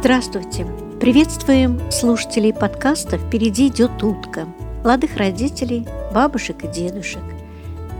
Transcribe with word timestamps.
Здравствуйте! 0.00 0.66
Приветствуем 0.98 1.78
слушателей 1.90 2.54
подкаста 2.54 3.18
«Впереди 3.18 3.68
идет 3.68 4.02
утка», 4.02 4.48
молодых 4.82 5.18
родителей, 5.18 5.86
бабушек 6.14 6.64
и 6.64 6.68
дедушек. 6.68 7.20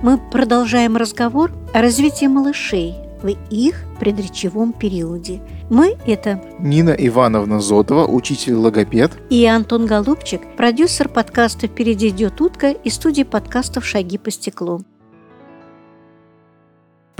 Мы 0.00 0.16
продолжаем 0.16 0.96
разговор 0.96 1.52
о 1.74 1.82
развитии 1.82 2.24
малышей 2.24 2.94
в 3.20 3.28
их 3.50 3.84
предречевом 3.98 4.72
периоде. 4.72 5.42
Мы– 5.68 5.98
это 6.06 6.42
Нина 6.58 6.96
Ивановна 6.98 7.60
Зотова, 7.60 8.06
учитель-логопед. 8.06 9.12
И 9.28 9.44
Антон 9.44 9.84
Голубчик, 9.84 10.40
продюсер 10.56 11.06
подкаста 11.06 11.66
«Впереди 11.66 12.08
идет 12.08 12.40
утка» 12.40 12.70
и 12.70 12.88
студии 12.88 13.24
подкастов 13.24 13.84
«Шаги 13.84 14.16
по 14.16 14.30
стеклу» 14.30 14.80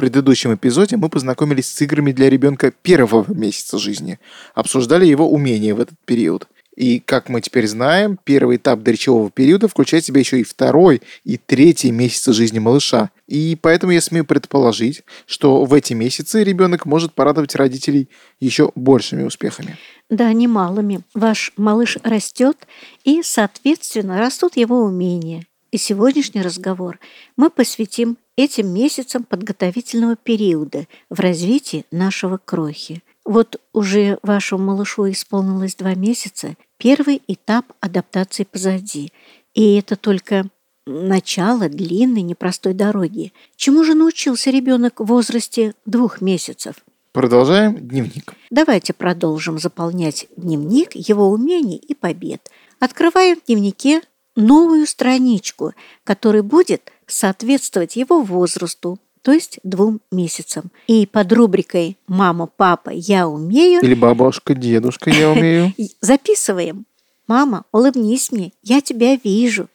предыдущем 0.01 0.55
эпизоде 0.55 0.96
мы 0.96 1.11
познакомились 1.11 1.67
с 1.67 1.82
играми 1.82 2.12
для 2.12 2.30
ребенка 2.30 2.71
первого 2.71 3.30
месяца 3.30 3.77
жизни, 3.77 4.18
обсуждали 4.54 5.04
его 5.04 5.31
умения 5.31 5.75
в 5.75 5.81
этот 5.81 5.99
период. 6.07 6.49
И, 6.75 7.00
как 7.00 7.29
мы 7.29 7.43
теперь 7.43 7.67
знаем, 7.67 8.18
первый 8.25 8.57
этап 8.57 8.81
доречевого 8.81 9.31
периода 9.31 9.68
включает 9.68 10.05
в 10.05 10.07
себя 10.07 10.21
еще 10.21 10.41
и 10.41 10.44
второй 10.44 11.03
и 11.25 11.36
третий 11.36 11.91
месяцы 11.91 12.32
жизни 12.32 12.58
малыша. 12.58 13.11
И 13.29 13.58
поэтому 13.61 13.93
я 13.93 14.00
смею 14.00 14.25
предположить, 14.25 15.03
что 15.27 15.67
в 15.67 15.75
эти 15.75 15.93
месяцы 15.93 16.43
ребенок 16.43 16.86
может 16.86 17.13
порадовать 17.13 17.55
родителей 17.55 18.08
еще 18.41 18.72
большими 18.75 19.25
успехами. 19.25 19.77
Да, 20.08 20.32
немалыми. 20.32 21.03
Ваш 21.13 21.53
малыш 21.58 21.99
растет, 22.03 22.57
и, 23.05 23.21
соответственно, 23.22 24.19
растут 24.19 24.57
его 24.57 24.82
умения. 24.82 25.44
И 25.70 25.79
сегодняшний 25.79 26.42
разговор 26.42 26.98
мы 27.36 27.48
посвятим 27.48 28.16
этим 28.36 28.68
месяцам 28.74 29.22
подготовительного 29.22 30.16
периода 30.16 30.86
в 31.10 31.20
развитии 31.20 31.84
нашего 31.93 32.38
крохи. 32.38 33.02
Вот 33.24 33.60
уже 33.72 34.19
вашему 34.22 34.64
малышу 34.64 35.08
исполнилось 35.10 35.77
два 35.77 35.94
месяца, 35.94 36.56
первый 36.77 37.22
этап 37.28 37.66
адаптации 37.80 38.44
позади. 38.44 39.12
И 39.54 39.77
это 39.77 39.94
только 39.94 40.46
начало 40.86 41.68
длинной 41.68 42.22
непростой 42.22 42.74
дороги. 42.74 43.32
Чему 43.55 43.84
же 43.84 43.94
научился 43.94 44.50
ребенок 44.50 44.98
в 44.98 45.05
возрасте 45.05 45.74
двух 45.86 46.20
месяцев? 46.20 46.77
Продолжаем 47.12 47.77
дневник. 47.77 48.34
Давайте 48.50 48.92
продолжим 48.92 49.58
заполнять 49.58 50.27
дневник 50.36 50.94
его 50.94 51.28
умений 51.30 51.77
и 51.77 51.94
побед. 51.94 52.50
Открываем 52.78 53.36
в 53.36 53.46
дневнике 53.46 54.00
новую 54.36 54.86
страничку, 54.86 55.73
которая 56.05 56.42
будет 56.42 56.92
соответствовать 57.06 57.97
его 57.97 58.23
возрасту, 58.23 58.98
то 59.23 59.33
есть 59.33 59.59
двум 59.62 60.00
месяцам. 60.11 60.70
И 60.86 61.06
под 61.06 61.33
рубрикой 61.33 61.98
«Мама, 62.06 62.47
папа, 62.47 62.91
я 62.91 63.28
умею» 63.28 63.83
или 63.83 63.95
«Бабушка, 63.95 64.55
дедушка, 64.55 65.11
я 65.11 65.31
умею» 65.33 65.73
записываем 66.01 66.86
«Мама, 67.27 67.64
улыбнись 67.73 68.33
мне, 68.33 68.53
я 68.62 68.81
тебя 68.81 69.17
вижу. 69.23 69.69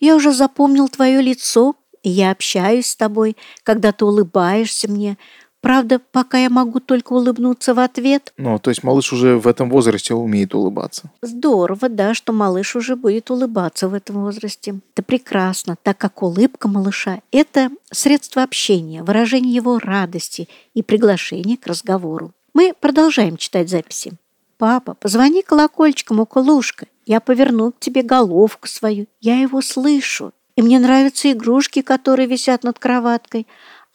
Я 0.00 0.16
уже 0.16 0.32
запомнил 0.32 0.88
твое 0.88 1.22
лицо, 1.22 1.74
и 2.02 2.10
я 2.10 2.30
общаюсь 2.30 2.86
с 2.86 2.96
тобой, 2.96 3.36
когда 3.62 3.92
ты 3.92 4.04
улыбаешься 4.04 4.88
мне. 4.88 5.16
Правда, 5.66 5.98
пока 6.12 6.38
я 6.38 6.48
могу 6.48 6.78
только 6.78 7.12
улыбнуться 7.12 7.74
в 7.74 7.80
ответ. 7.80 8.32
Ну, 8.36 8.56
то 8.60 8.70
есть 8.70 8.84
малыш 8.84 9.12
уже 9.12 9.36
в 9.36 9.48
этом 9.48 9.68
возрасте 9.68 10.14
умеет 10.14 10.54
улыбаться. 10.54 11.10
Здорово, 11.22 11.88
да, 11.88 12.14
что 12.14 12.32
малыш 12.32 12.76
уже 12.76 12.94
будет 12.94 13.32
улыбаться 13.32 13.88
в 13.88 13.94
этом 13.94 14.22
возрасте. 14.22 14.78
Это 14.94 15.02
прекрасно, 15.02 15.76
так 15.82 15.98
как 15.98 16.22
улыбка 16.22 16.68
малыша– 16.68 17.18
это 17.32 17.70
средство 17.90 18.44
общения, 18.44 19.02
выражение 19.02 19.52
его 19.52 19.80
радости 19.80 20.48
и 20.72 20.84
приглашение 20.84 21.56
к 21.56 21.66
разговору. 21.66 22.30
Мы 22.54 22.72
продолжаем 22.78 23.36
читать 23.36 23.68
записи. 23.68 24.12
«Папа, 24.58 24.94
позвони 24.94 25.42
колокольчиком 25.42 26.20
около 26.20 26.52
ушка. 26.52 26.86
Я 27.06 27.18
поверну 27.18 27.72
к 27.72 27.80
тебе 27.80 28.02
головку 28.02 28.68
свою. 28.68 29.08
Я 29.20 29.40
его 29.40 29.60
слышу. 29.62 30.32
И 30.56 30.62
мне 30.62 30.78
нравятся 30.78 31.30
игрушки, 31.32 31.82
которые 31.82 32.26
висят 32.26 32.64
над 32.64 32.78
кроваткой. 32.78 33.46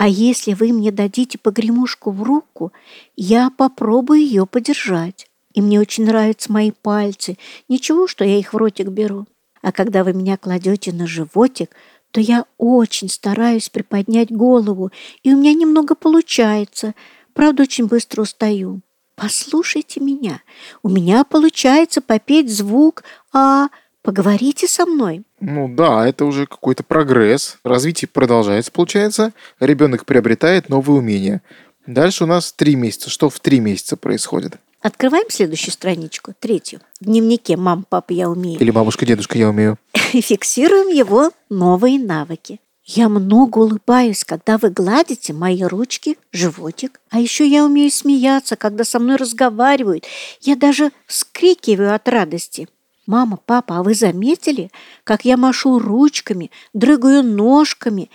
А 0.02 0.08
если 0.08 0.54
вы 0.54 0.74
мне 0.74 0.92
дадите 0.92 1.38
погремушку 1.38 2.10
в 2.10 2.24
руку, 2.24 2.74
я 3.16 3.52
попробую 3.52 4.22
ее 4.22 4.48
подержать. 4.48 5.28
И 5.54 5.62
мне 5.62 5.80
очень 5.80 6.06
нравятся 6.06 6.52
мои 6.52 6.72
пальцы. 6.72 7.38
Ничего, 7.70 8.08
что 8.08 8.26
я 8.26 8.40
их 8.40 8.52
в 8.52 8.58
ротик 8.58 8.88
беру. 8.88 9.28
А 9.62 9.72
когда 9.72 10.04
вы 10.04 10.14
меня 10.14 10.38
кладете 10.38 10.92
на 10.92 11.06
животик, 11.06 11.76
то 12.10 12.20
я 12.20 12.46
очень 12.58 13.10
стараюсь 13.10 13.70
приподнять 13.70 14.32
голову, 14.32 14.90
и 15.22 15.36
у 15.36 15.38
меня 15.38 15.54
немного 15.54 15.94
получается. 15.94 16.96
Правда, 17.34 17.62
очень 17.62 17.86
быстро 17.86 18.24
устаю. 18.24 18.82
Послушайте 19.14 20.00
меня. 20.00 20.42
У 20.82 20.90
меня 20.90 21.24
получается 21.24 22.02
попеть 22.02 22.52
звук 22.52 23.04
«а», 23.32 23.70
Поговорите 24.04 24.68
со 24.68 24.88
мной. 24.88 25.24
Ну 25.42 25.68
да, 25.68 26.08
это 26.08 26.26
уже 26.26 26.46
какой-то 26.46 26.84
прогресс. 26.84 27.58
Развитие 27.64 28.08
продолжается, 28.08 28.72
получается. 28.72 29.34
Ребенок 29.60 30.06
приобретает 30.06 30.70
новые 30.70 31.00
умения. 31.00 31.42
Дальше 31.88 32.24
у 32.26 32.28
нас 32.28 32.54
три 32.54 32.76
месяца. 32.76 33.10
Что 33.10 33.30
в 33.30 33.40
три 33.40 33.60
месяца 33.60 33.98
происходит? 33.98 34.58
Открываем 34.82 35.26
следующую 35.30 35.74
страничку, 35.74 36.34
третью. 36.40 36.80
В 37.00 37.06
дневнике 37.06 37.58
«Мам, 37.58 37.86
папа, 37.88 38.14
я 38.14 38.30
умею». 38.30 38.60
Или 38.60 38.72
«Бабушка, 38.72 39.06
дедушка, 39.06 39.38
я 39.38 39.50
умею». 39.50 39.78
И 40.14 40.22
фиксируем 40.22 40.88
его 40.88 41.32
новые 41.50 42.00
навыки. 42.00 42.60
Я 42.84 43.10
много 43.10 43.60
улыбаюсь, 43.60 44.24
когда 44.24 44.58
вы 44.58 44.70
гладите 44.70 45.34
мои 45.34 45.64
ручки, 45.64 46.18
животик. 46.32 47.00
А 47.10 47.20
еще 47.20 47.48
я 47.48 47.64
умею 47.64 47.92
смеяться, 47.92 48.56
когда 48.56 48.84
со 48.84 49.00
мной 49.00 49.18
разговаривают. 49.18 50.06
Я 50.42 50.56
даже 50.56 50.92
вскрикиваю 51.06 51.94
от 51.94 52.08
радости. 52.10 52.68
«Мама, 53.08 53.38
папа, 53.38 53.78
а 53.78 53.84
вы 53.84 53.96
заметили, 53.96 54.72
как 55.04 55.26
я 55.26 55.38
машу 55.38 55.80
ручками, 55.80 56.52
дрыгаю 56.74 57.24
ножками?» 57.24 58.10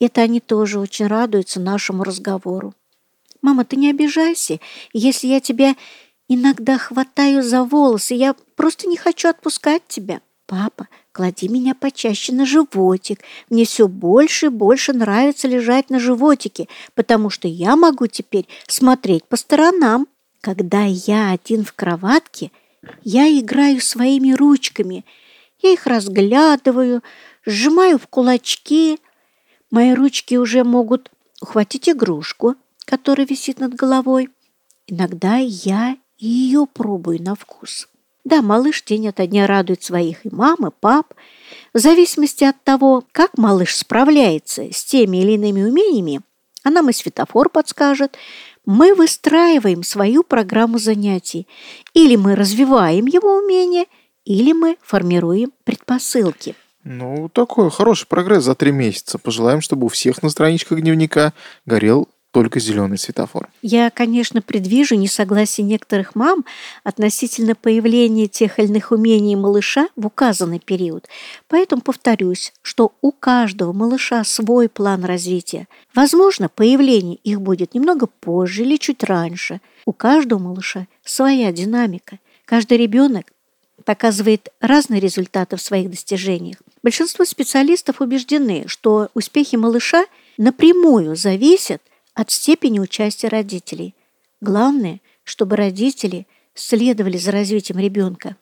Это 0.00 0.22
они 0.22 0.40
тоже 0.40 0.80
очень 0.80 1.06
радуются 1.06 1.60
нашему 1.60 2.02
разговору. 2.02 2.74
«Мама, 3.42 3.64
ты 3.64 3.76
не 3.76 3.90
обижайся, 3.90 4.58
если 4.92 5.26
я 5.28 5.40
тебя 5.40 5.76
иногда 6.28 6.78
хватаю 6.78 7.42
за 7.42 7.62
волосы, 7.62 8.14
я 8.14 8.34
просто 8.56 8.88
не 8.88 8.96
хочу 8.96 9.28
отпускать 9.28 9.86
тебя. 9.86 10.20
Папа, 10.46 10.88
клади 11.12 11.48
меня 11.48 11.74
почаще 11.74 12.32
на 12.32 12.46
животик. 12.46 13.20
Мне 13.48 13.64
все 13.64 13.86
больше 13.86 14.46
и 14.46 14.50
больше 14.50 14.92
нравится 14.92 15.46
лежать 15.46 15.90
на 15.90 16.00
животике, 16.00 16.68
потому 16.94 17.30
что 17.30 17.48
я 17.48 17.76
могу 17.76 18.06
теперь 18.06 18.48
смотреть 18.66 19.24
по 19.24 19.36
сторонам. 19.36 20.06
Когда 20.40 20.82
я 20.82 21.30
один 21.30 21.64
в 21.64 21.72
кроватке– 21.74 22.50
я 23.02 23.28
играю 23.28 23.80
своими 23.80 24.32
ручками. 24.32 25.04
Я 25.60 25.72
их 25.72 25.86
разглядываю, 25.86 27.02
сжимаю 27.46 27.98
в 27.98 28.06
кулачки. 28.06 28.98
Мои 29.70 29.94
ручки 29.94 30.36
уже 30.36 30.64
могут 30.64 31.10
ухватить 31.40 31.88
игрушку, 31.88 32.56
которая 32.84 33.26
висит 33.26 33.60
над 33.60 33.74
головой. 33.74 34.30
Иногда 34.86 35.36
я 35.36 35.96
ее 36.18 36.66
пробую 36.66 37.22
на 37.22 37.34
вкус. 37.34 37.88
Да, 38.24 38.40
малыш 38.40 38.82
день 38.82 39.08
ото 39.08 39.26
дня 39.26 39.46
радует 39.46 39.82
своих 39.82 40.24
и 40.24 40.30
мам, 40.30 40.66
и 40.66 40.70
пап. 40.70 41.14
В 41.74 41.78
зависимости 41.78 42.44
от 42.44 42.62
того, 42.62 43.04
как 43.10 43.36
малыш 43.36 43.76
справляется 43.76 44.72
с 44.72 44.84
теми 44.84 45.18
или 45.18 45.32
иными 45.32 45.62
умениями, 45.62 46.20
а 46.62 46.70
нам 46.70 46.88
и 46.90 46.92
светофор 46.92 47.48
подскажет, 47.48 48.16
мы 48.64 48.94
выстраиваем 48.94 49.82
свою 49.82 50.22
программу 50.22 50.78
занятий. 50.78 51.46
Или 51.94 52.16
мы 52.16 52.36
развиваем 52.36 53.06
его 53.06 53.36
умения, 53.36 53.86
или 54.24 54.52
мы 54.52 54.76
формируем 54.82 55.52
предпосылки. 55.64 56.54
Ну, 56.84 57.28
такой 57.28 57.70
хороший 57.70 58.06
прогресс 58.06 58.44
за 58.44 58.54
три 58.54 58.72
месяца. 58.72 59.18
Пожелаем, 59.18 59.60
чтобы 59.60 59.86
у 59.86 59.88
всех 59.88 60.22
на 60.22 60.30
страничках 60.30 60.80
дневника 60.80 61.32
горел 61.64 62.08
только 62.32 62.60
зеленый 62.60 62.98
светофор. 62.98 63.48
Я, 63.60 63.90
конечно, 63.90 64.40
предвижу 64.40 64.96
несогласие 64.96 65.66
некоторых 65.66 66.14
мам 66.14 66.44
относительно 66.82 67.54
появления 67.54 68.26
тех 68.26 68.58
или 68.58 68.66
иных 68.66 68.90
умений 68.90 69.36
малыша 69.36 69.88
в 69.96 70.06
указанный 70.06 70.58
период. 70.58 71.06
Поэтому 71.48 71.82
повторюсь, 71.82 72.54
что 72.62 72.92
у 73.02 73.12
каждого 73.12 73.72
малыша 73.72 74.24
свой 74.24 74.70
план 74.70 75.04
развития. 75.04 75.68
Возможно, 75.94 76.48
появление 76.48 77.16
их 77.16 77.40
будет 77.40 77.74
немного 77.74 78.06
позже 78.06 78.62
или 78.62 78.78
чуть 78.78 79.04
раньше. 79.04 79.60
У 79.84 79.92
каждого 79.92 80.38
малыша 80.38 80.86
своя 81.04 81.52
динамика. 81.52 82.18
Каждый 82.46 82.78
ребенок 82.78 83.26
показывает 83.84 84.48
разные 84.60 85.00
результаты 85.00 85.56
в 85.56 85.60
своих 85.60 85.90
достижениях. 85.90 86.56
Большинство 86.82 87.24
специалистов 87.26 88.00
убеждены, 88.00 88.64
что 88.68 89.08
успехи 89.12 89.56
малыша 89.56 90.04
напрямую 90.38 91.14
зависят 91.14 91.82
от 92.14 92.30
степени 92.30 92.78
участия 92.78 93.28
родителей. 93.28 93.94
Главное, 94.40 95.00
чтобы 95.24 95.56
родители 95.56 96.26
следовали 96.54 97.16
за 97.16 97.32
развитием 97.32 97.78
ребенка, 97.78 98.36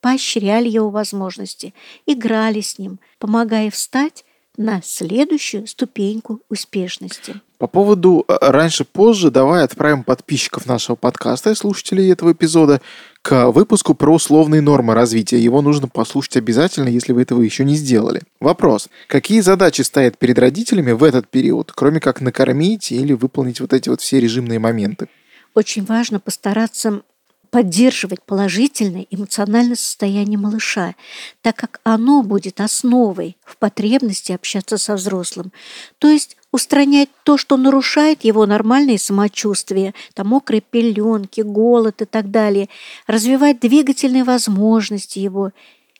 поощряли 0.00 0.68
его 0.68 0.90
возможности, 0.90 1.74
играли 2.06 2.60
с 2.60 2.78
ним, 2.78 2.98
помогая 3.18 3.70
встать 3.70 4.24
на 4.56 4.82
следующую 4.82 5.66
ступеньку 5.66 6.40
успешности. 6.48 7.40
По 7.62 7.68
поводу 7.68 8.24
э, 8.26 8.36
раньше-позже, 8.40 9.30
давай 9.30 9.62
отправим 9.62 10.02
подписчиков 10.02 10.66
нашего 10.66 10.96
подкаста 10.96 11.50
и 11.50 11.54
слушателей 11.54 12.10
этого 12.10 12.32
эпизода 12.32 12.80
к 13.22 13.52
выпуску 13.52 13.94
про 13.94 14.12
условные 14.12 14.60
нормы 14.60 14.94
развития. 14.94 15.38
Его 15.38 15.62
нужно 15.62 15.86
послушать 15.86 16.38
обязательно, 16.38 16.88
если 16.88 17.12
вы 17.12 17.22
этого 17.22 17.40
еще 17.40 17.64
не 17.64 17.76
сделали. 17.76 18.22
Вопрос. 18.40 18.88
Какие 19.06 19.42
задачи 19.42 19.82
стоят 19.82 20.18
перед 20.18 20.40
родителями 20.40 20.90
в 20.90 21.04
этот 21.04 21.28
период, 21.28 21.70
кроме 21.70 22.00
как 22.00 22.20
накормить 22.20 22.90
или 22.90 23.12
выполнить 23.12 23.60
вот 23.60 23.72
эти 23.72 23.88
вот 23.88 24.00
все 24.00 24.18
режимные 24.18 24.58
моменты? 24.58 25.06
Очень 25.54 25.84
важно 25.84 26.18
постараться 26.18 27.02
поддерживать 27.50 28.22
положительное 28.22 29.06
эмоциональное 29.10 29.76
состояние 29.76 30.38
малыша, 30.38 30.96
так 31.42 31.54
как 31.54 31.80
оно 31.84 32.24
будет 32.24 32.60
основой 32.60 33.36
в 33.44 33.56
потребности 33.58 34.32
общаться 34.32 34.78
со 34.78 34.94
взрослым. 34.96 35.52
То 35.98 36.08
есть 36.08 36.38
устранять 36.52 37.08
то, 37.24 37.36
что 37.36 37.56
нарушает 37.56 38.24
его 38.24 38.46
нормальное 38.46 38.98
самочувствие, 38.98 39.94
там 40.14 40.28
мокрые 40.28 40.60
пеленки, 40.60 41.40
голод 41.40 42.02
и 42.02 42.04
так 42.04 42.30
далее, 42.30 42.68
развивать 43.06 43.58
двигательные 43.60 44.22
возможности 44.22 45.18
его, 45.18 45.50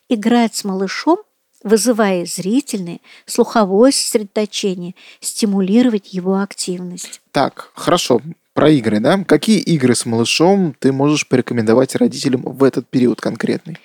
играть 0.08 0.54
с 0.54 0.64
малышом, 0.64 1.19
вызывая 1.64 2.26
зрительное, 2.26 3.00
слуховое 3.25 3.93
сосредоточение, 3.93 4.94
стимулировать 5.20 6.12
его 6.12 6.40
активность. 6.40 7.20
Так, 7.31 7.70
хорошо, 7.75 8.20
про 8.52 8.70
игры, 8.70 9.00
да? 9.00 9.25
Какие 9.25 9.60
игры 9.60 9.94
с 9.94 10.04
малышом 10.04 10.75
ты 10.78 10.93
можешь 10.93 11.26
порекомендовать 11.26 11.94
родителям 11.96 12.43
в 12.43 12.62
этот 12.64 12.88
период 12.88 13.20
конкретный? 13.20 13.78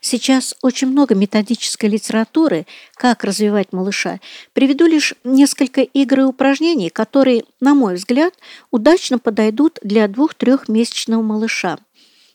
Сейчас 0.00 0.54
очень 0.62 0.88
много 0.88 1.14
методической 1.14 1.88
литературы, 1.88 2.66
как 2.94 3.24
развивать 3.24 3.72
малыша. 3.72 4.20
Приведу 4.52 4.86
лишь 4.86 5.14
несколько 5.24 5.80
игр 5.80 6.20
и 6.20 6.24
упражнений, 6.24 6.88
которые, 6.88 7.44
на 7.60 7.74
мой 7.74 7.96
взгляд, 7.96 8.34
удачно 8.70 9.18
подойдут 9.18 9.78
для 9.82 10.06
двух-трехмесячного 10.06 11.22
малыша. 11.22 11.78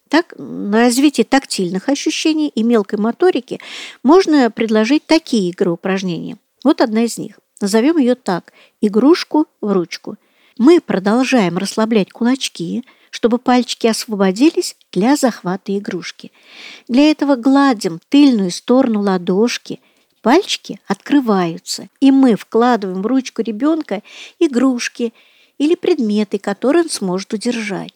Так, 0.09 0.33
на 0.37 0.81
развитие 0.81 1.25
тактильных 1.25 1.89
ощущений 1.89 2.49
и 2.49 2.63
мелкой 2.63 2.99
моторики 2.99 3.59
можно 4.03 4.51
предложить 4.51 5.05
такие 5.07 5.49
игры 5.49 5.71
упражнения. 5.71 6.37
Вот 6.63 6.81
одна 6.81 7.05
из 7.05 7.17
них. 7.17 7.39
Назовем 7.61 7.97
ее 7.97 8.15
так– 8.15 8.51
игрушку 8.81 9.47
в 9.61 9.71
ручку. 9.71 10.17
Мы 10.57 10.81
продолжаем 10.81 11.57
расслаблять 11.57 12.11
кулачки, 12.11 12.83
чтобы 13.13 13.37
пальчики 13.37 13.85
освободились 13.85 14.75
для 14.91 15.15
захвата 15.15 15.77
игрушки. 15.77 16.31
Для 16.87 17.11
этого 17.11 17.35
гладим 17.35 17.99
тыльную 18.09 18.49
сторону 18.49 19.01
ладошки, 19.01 19.79
пальчики 20.23 20.79
открываются, 20.87 21.89
и 21.99 22.09
мы 22.09 22.35
вкладываем 22.35 23.03
в 23.03 23.05
ручку 23.05 23.43
ребенка 23.43 24.01
игрушки 24.39 25.13
или 25.59 25.75
предметы, 25.75 26.39
которые 26.39 26.85
он 26.85 26.89
сможет 26.89 27.33
удержать. 27.33 27.93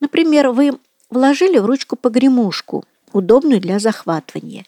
Например, 0.00 0.48
вы 0.48 0.78
вложили 1.10 1.58
в 1.58 1.66
ручку 1.66 1.94
погремушку, 1.96 2.86
удобную 3.12 3.60
для 3.60 3.78
захватывания. 3.78 4.64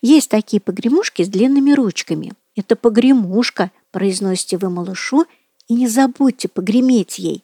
Есть 0.00 0.30
такие 0.30 0.60
погремушки 0.60 1.24
с 1.24 1.28
длинными 1.28 1.72
ручками. 1.72 2.32
Это 2.54 2.76
погремушка, 2.76 3.72
произносите 3.90 4.56
вы 4.56 4.70
малышу– 4.70 5.26
и 5.68 5.74
не 5.74 5.88
забудьте 5.88 6.48
погреметь 6.48 7.18
ей. 7.18 7.42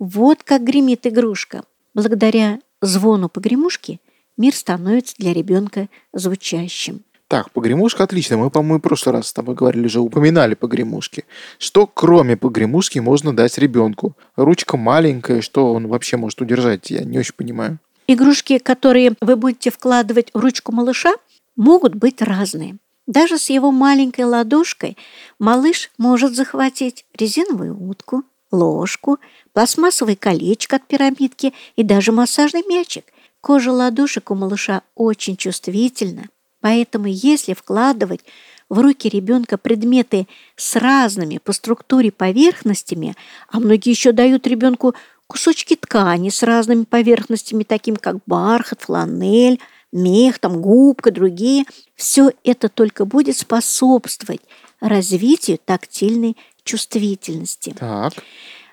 Вот 0.00 0.42
как 0.42 0.64
гремит 0.64 1.06
игрушка. 1.06 1.62
Благодаря 1.92 2.58
звону 2.80 3.28
погремушки 3.28 4.00
мир 4.38 4.54
становится 4.54 5.14
для 5.18 5.34
ребенка 5.34 5.90
звучащим. 6.14 7.02
Так, 7.28 7.50
погремушка 7.52 8.04
отлично. 8.04 8.38
Мы, 8.38 8.48
по-моему, 8.48 8.78
в 8.78 8.82
прошлый 8.82 9.12
раз 9.14 9.28
с 9.28 9.32
тобой 9.34 9.54
говорили, 9.54 9.86
уже 9.86 10.00
упоминали 10.00 10.54
погремушки. 10.54 11.26
Что 11.58 11.86
кроме 11.86 12.38
погремушки 12.38 12.98
можно 12.98 13.36
дать 13.36 13.58
ребенку? 13.58 14.16
Ручка 14.36 14.78
маленькая, 14.78 15.42
что 15.42 15.74
он 15.74 15.86
вообще 15.86 16.16
может 16.16 16.40
удержать? 16.40 16.90
Я 16.90 17.04
не 17.04 17.18
очень 17.18 17.34
понимаю. 17.34 17.78
Игрушки, 18.08 18.56
которые 18.56 19.12
вы 19.20 19.36
будете 19.36 19.70
вкладывать 19.70 20.30
в 20.32 20.38
ручку 20.38 20.72
малыша, 20.72 21.12
могут 21.56 21.94
быть 21.94 22.22
разные. 22.22 22.78
Даже 23.06 23.36
с 23.38 23.50
его 23.50 23.70
маленькой 23.70 24.24
ладошкой 24.24 24.96
малыш 25.38 25.90
может 25.98 26.34
захватить 26.34 27.04
резиновую 27.14 27.76
утку, 27.78 28.24
ложку, 28.50 29.18
пластмассовое 29.52 30.16
колечко 30.16 30.76
от 30.76 30.86
пирамидки 30.86 31.52
и 31.76 31.82
даже 31.82 32.12
массажный 32.12 32.62
мячик. 32.68 33.04
Кожа 33.40 33.72
ладошек 33.72 34.30
у 34.30 34.34
малыша 34.34 34.82
очень 34.94 35.36
чувствительна, 35.36 36.24
поэтому 36.60 37.06
если 37.06 37.54
вкладывать 37.54 38.20
в 38.68 38.78
руки 38.78 39.08
ребенка 39.08 39.56
предметы 39.56 40.28
с 40.56 40.76
разными 40.76 41.38
по 41.38 41.52
структуре 41.52 42.12
поверхностями, 42.12 43.16
а 43.48 43.58
многие 43.60 43.90
еще 43.90 44.12
дают 44.12 44.46
ребенку 44.46 44.94
кусочки 45.26 45.74
ткани 45.74 46.28
с 46.28 46.42
разными 46.42 46.84
поверхностями, 46.84 47.64
таким 47.64 47.96
как 47.96 48.18
бархат, 48.26 48.82
фланель– 48.82 49.58
мех, 49.92 50.38
там, 50.38 50.60
губка, 50.60 51.10
другие, 51.10 51.64
все 51.94 52.32
это 52.44 52.68
только 52.68 53.04
будет 53.04 53.36
способствовать 53.36 54.40
развитию 54.80 55.58
тактильной 55.64 56.36
чувствительности. 56.64 57.74
Так. 57.78 58.14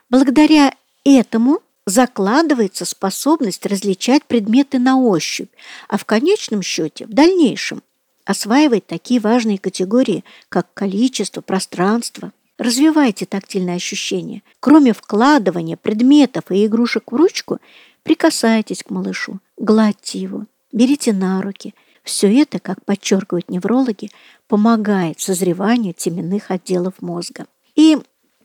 Благодаря 0.10 0.74
этому 1.04 1.60
закладывается 1.86 2.86
способность 2.86 3.66
различать 3.66 4.24
предметы 4.25 4.80
на 4.80 4.98
ощупь, 5.00 5.51
а 5.88 5.98
в 5.98 6.06
конечном 6.06 6.62
счете, 6.62 7.06
в 7.06 7.10
дальнейшем, 7.10 7.81
осваивать 8.25 8.86
такие 8.88 9.19
важные 9.19 9.57
категории, 9.57 10.24
как 10.50 10.74
количество, 10.74 11.42
пространство. 11.42 12.31
Развивайте 12.57 13.25
тактильные 13.25 13.75
ощущения. 13.75 14.42
Кроме 14.60 14.92
вкладывания 14.92 15.78
предметов 15.78 16.45
и 16.50 16.66
игрушек 16.66 17.12
в 17.12 17.16
ручку, 17.16 17.60
прикасайтесь 18.04 18.83
к 18.83 18.90
малышу, 18.90 19.40
гладьте 19.57 20.19
его 20.19 20.45
берите 20.72 21.13
на 21.13 21.42
руки. 21.42 21.74
Все 22.04 22.33
это, 22.42 22.60
как 22.60 22.83
подчеркивают 22.86 23.50
неврологи, 23.50 24.12
помогает 24.48 25.19
созреванию 25.19 25.94
теменных 25.94 26.51
отделов 26.51 27.01
мозга. 27.01 27.48
И, 27.77 27.97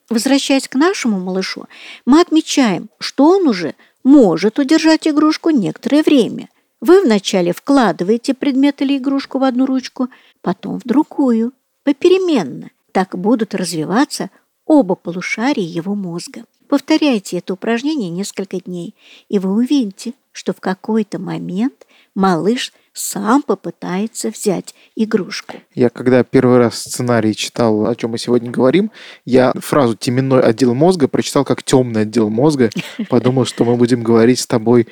возвращаясь 0.09 0.69
к 0.69 0.77
нашему 0.77 1.19
малышу, 1.19 1.65
мы 2.07 2.21
отмечаем, 2.21 2.91
что 3.01 3.25
он 3.31 3.49
уже 3.49 3.75
может 4.05 4.59
удержать 4.61 5.09
игрушку 5.09 5.51
некоторое 5.51 6.03
время. 6.03 6.49
Вы 6.81 7.01
вначале 7.01 7.53
вкладываете 7.53 8.35
предмет 8.35 8.83
или 8.83 8.99
игрушку 8.99 9.39
в 9.39 9.45
одну 9.45 9.67
ручку, 9.67 10.09
потом 10.43 10.79
в 10.79 10.85
другую, 10.85 11.53
попеременно. 11.83 12.71
Так 12.93 13.19
будут 13.19 13.55
развиваться 13.55 14.31
оба 14.67 14.95
полушария 14.97 15.65
его 15.65 15.95
мозга. 15.95 16.45
Повторяйте 16.69 17.39
это 17.39 17.55
упражнение 17.55 18.11
несколько 18.11 18.61
дней, 18.61 18.95
и 19.29 19.39
вы 19.39 19.53
увидите, 19.53 20.15
что 20.33 20.53
в 20.53 20.61
какой-то 20.61 21.19
момент 21.19 21.87
малыш 22.15 22.73
сам 22.93 23.43
попытается 23.43 24.31
взять 24.31 24.75
игрушку. 24.97 25.59
Я 25.75 25.89
когда 25.89 26.23
первый 26.25 26.59
раз 26.59 26.79
сценарий 26.81 27.35
читал, 27.35 27.87
о 27.87 27.95
чем 27.95 28.11
мы 28.11 28.19
сегодня 28.19 28.51
говорим, 28.51 28.91
я 29.25 29.53
фразу 29.61 29.97
«теменной 29.97 30.41
отдел 30.41 30.75
мозга» 30.75 31.09
прочитал 31.09 31.45
как 31.45 31.63
«темный 31.63 32.03
отдел 32.03 32.29
мозга». 32.29 32.71
Подумал, 33.09 33.47
что 33.47 33.65
мы 33.65 33.77
будем 33.77 34.03
говорить 34.03 34.41
с 34.41 34.47
тобой 34.47 34.89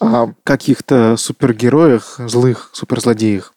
о 0.00 0.32
каких-то 0.44 1.16
супергероях, 1.16 2.18
злых 2.18 2.70
суперзлодеях. 2.72 3.54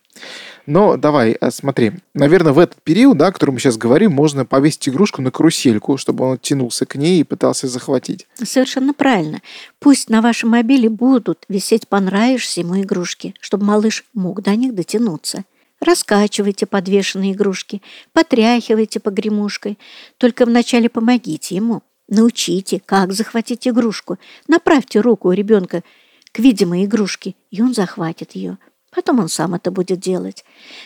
Но 0.70 0.98
давай, 0.98 1.32
а, 1.32 1.50
смотри. 1.50 1.94
Наверное, 2.14 2.54
в 2.54 2.60
этот 2.60 2.80
период, 2.84 3.18
да, 3.18 3.28
о 3.28 3.32
котором 3.32 3.56
мы 3.56 3.60
сейчас 3.60 3.76
говорим, 3.76 4.12
можно 4.12 4.46
повесить 4.46 4.88
игрушку 4.88 5.20
на 5.24 5.32
карусельку, 5.32 5.98
чтобы 5.98 6.24
он 6.26 6.38
тянулся 6.38 6.86
к 6.86 6.94
ней 6.94 7.20
и 7.20 7.24
пытался 7.24 7.68
захватить. 7.68 8.28
Совершенно 8.36 8.94
правильно. 8.94 9.42
Пусть 9.80 10.12
на 10.12 10.22
вашем 10.22 10.50
мобиле 10.50 10.88
будут 10.88 11.44
висеть 11.50 11.88
понравившиеся 11.88 12.62
ему 12.62 12.80
игрушки, 12.80 13.34
чтобы 13.40 13.66
малыш 13.66 14.06
мог 14.14 14.44
до 14.44 14.56
них 14.56 14.76
дотянуться. 14.76 15.44
Раскачивайте 15.82 16.68
подвешенные 16.68 17.34
игрушки, 17.34 17.82
потряхивайте 18.14 19.00
погремушкой. 19.00 19.80
Только 20.18 20.46
вначале 20.46 20.88
помогите 20.88 21.56
ему. 21.56 21.82
Научите, 22.08 22.80
как 22.86 23.14
захватить 23.14 23.68
игрушку. 23.68 24.20
Направьте 24.48 25.00
руку 25.00 25.30
у 25.30 25.32
ребенка 25.32 25.82
к 26.32 26.38
видимой 26.38 26.86
игрушке, 26.86 27.34
и 27.50 27.60
он 27.64 27.74
захватит 27.74 28.34
ее. 28.34 28.60
Потом 28.92 29.20
он 29.20 29.30
сам 29.30 29.56
это 29.56 29.72
будет 29.72 30.00
делать. 30.00 30.44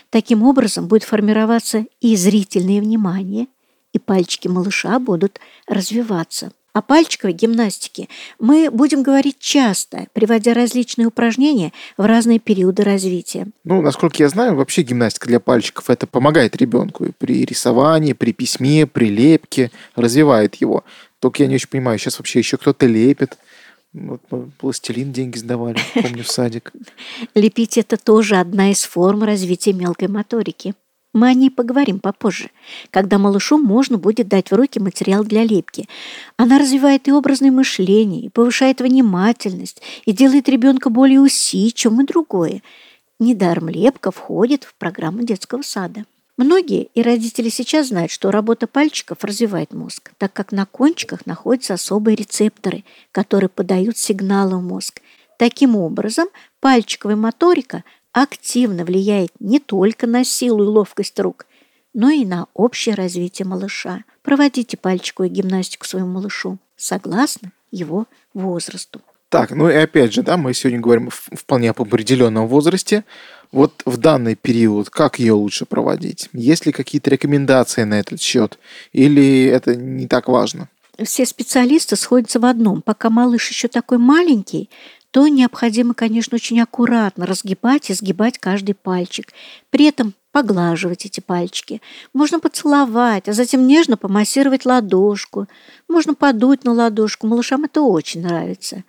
Таким 0.10 0.44
образом 0.44 0.88
будет 0.88 1.04
формироваться 1.04 1.86
и 2.02 2.16
зрительное 2.16 2.82
внимание, 2.82 3.48
и 3.94 4.00
пальчики 4.00 4.48
малыша 4.48 5.00
будут 5.00 5.40
развиваться. 5.68 6.52
О 6.74 6.82
пальчиковой 6.82 7.34
гимнастике 7.34 8.10
мы 8.40 8.72
будем 8.72 9.04
говорить 9.04 9.38
часто, 9.38 10.08
приводя 10.14 10.56
различные 10.56 11.06
упражнения 11.06 11.72
в 11.98 12.06
разные 12.06 12.40
периоды 12.40 12.84
развития. 12.84 13.46
Ну, 13.64 13.84
насколько 13.84 14.24
я 14.24 14.28
знаю, 14.28 14.56
вообще 14.56 14.82
гимнастика 14.82 15.28
для 15.28 15.40
пальчиков 15.40 15.92
это 15.92 16.08
помогает 16.08 16.56
ребенку 16.56 17.06
при 17.20 17.46
рисовании, 17.46 18.14
при 18.14 18.32
письме, 18.32 18.88
при 18.88 19.10
лепке, 19.10 19.70
развивает 19.96 20.56
его. 20.56 20.84
Только 21.20 21.44
я 21.44 21.48
не 21.48 21.56
очень 21.56 21.70
понимаю, 21.70 22.00
сейчас 22.00 22.18
вообще 22.18 22.40
еще 22.40 22.58
кто-то 22.58 22.88
лепит. 22.88 23.38
Вот 23.94 24.22
мы 24.32 24.50
пластилин 24.58 25.12
деньги 25.14 25.38
сдавали, 25.38 25.78
помню, 25.94 26.24
в 26.24 26.30
садик. 26.30 26.74
Лепить– 27.36 27.78
это 27.80 27.98
тоже 27.98 28.38
одна 28.38 28.72
из 28.72 28.84
форм 28.84 29.24
развития 29.24 29.74
мелкой 29.74 30.08
моторики. 30.08 30.74
Мы 31.14 31.28
о 31.28 31.34
ней 31.36 31.52
поговорим 31.52 32.00
попозже, 32.00 32.50
когда 32.90 33.20
малышу 33.20 33.60
можно 33.60 34.00
будет 34.00 34.28
дать 34.28 34.50
в 34.50 34.56
руки 34.56 34.80
материал 34.80 35.24
для 35.24 35.44
лепки. 35.44 35.88
Она 36.38 36.58
развивает 36.58 37.08
и 37.08 37.12
образное 37.12 37.52
мышление, 37.52 38.22
и 38.24 38.30
повышает 38.30 38.82
внимательность, 38.82 39.84
и 40.06 40.12
делает 40.12 40.50
ребенка 40.50 40.90
более 40.90 41.22
усидчивым 41.22 42.02
и 42.02 42.08
другое. 42.08 42.64
Недаром 43.20 43.70
лепка 43.70 44.10
входит 44.10 44.64
в 44.64 44.74
программу 44.76 45.22
детского 45.22 45.62
сада. 45.62 46.06
Многие 46.36 46.90
и 46.96 47.04
родители 47.04 47.50
сейчас 47.50 47.90
знают, 47.90 48.12
что 48.12 48.32
работа 48.32 48.66
пальчиков 48.66 49.24
развивает 49.24 49.74
мозг, 49.74 50.12
так 50.18 50.34
как 50.34 50.52
на 50.52 50.66
кончиках 50.66 51.28
находятся 51.28 51.76
особые 51.76 52.16
рецепторы, 52.16 52.84
которые 53.12 53.50
подают 53.50 53.98
сигналы 53.98 54.58
в 54.58 54.64
мозг. 54.64 55.02
Таким 55.38 55.76
образом, 55.76 56.28
пальчиковая 56.60 57.16
моторика 57.16 57.84
активно 58.12 58.84
влияет 58.84 59.32
не 59.40 59.60
только 59.60 60.08
на 60.08 60.24
силу 60.24 60.64
и 60.64 60.68
ловкость 60.68 61.20
рук, 61.20 61.46
но 61.94 62.10
и 62.10 62.26
на 62.26 62.48
общее 62.56 62.96
развитие 62.96 63.46
малыша. 63.46 64.04
Проводите 64.24 64.76
пальчиковую 64.78 65.30
гимнастику 65.30 65.86
своему 65.86 66.14
малышу 66.14 66.58
согласно 66.76 67.52
его 67.72 68.08
возрасту. 68.34 69.02
Так, 69.34 69.50
ну 69.50 69.68
и 69.68 69.74
опять 69.74 70.14
же, 70.14 70.22
да, 70.22 70.38
мы 70.38 70.54
сегодня 70.54 70.80
говорим 70.80 71.10
вполне 71.10 71.72
об 71.72 71.82
определенном 71.82 72.48
возрасте. 72.48 73.04
Вот 73.52 73.82
в 73.84 73.98
данный 73.98 74.36
период 74.36 74.92
как 74.92 75.18
ее 75.18 75.34
лучше 75.34 75.66
проводить? 75.66 76.30
Есть 76.34 76.68
ли 76.68 76.72
какие-то 76.72 77.10
рекомендации 77.10 77.82
на 77.82 78.00
этот 78.00 78.22
счет? 78.22 78.60
Или 78.92 79.46
это 79.46 79.76
не 79.76 80.06
так 80.08 80.28
важно? 80.28 80.70
Все 81.04 81.26
специалисты 81.26 81.96
сходятся 81.96 82.40
в 82.40 82.46
одном. 82.46 82.84
Пока 82.84 83.10
малыш 83.10 83.50
еще 83.50 83.70
такой 83.70 83.98
маленький, 83.98 84.70
то 85.14 85.28
необходимо, 85.28 85.94
конечно, 85.94 86.34
очень 86.34 86.60
аккуратно 86.60 87.28
разгибать 87.28 87.92
и 87.92 87.94
сгибать 87.94 88.40
каждый 88.40 88.74
пальчик. 88.74 89.32
При 89.70 89.86
этом 89.86 90.16
поглаживать 90.32 91.06
эти 91.06 91.20
пальчики. 91.20 91.84
Можно 92.16 92.40
поцеловать, 92.40 93.30
а 93.30 93.34
затем 93.34 93.68
нежно 93.68 93.96
помассировать 93.96 94.66
ладошку. 94.66 95.46
Можно 95.88 96.16
подуть 96.16 96.64
на 96.64 96.74
ладошку. 96.74 97.28
Малышам 97.28 97.64
это 97.66 97.84
очень 97.84 98.24
нравится. 98.24 98.86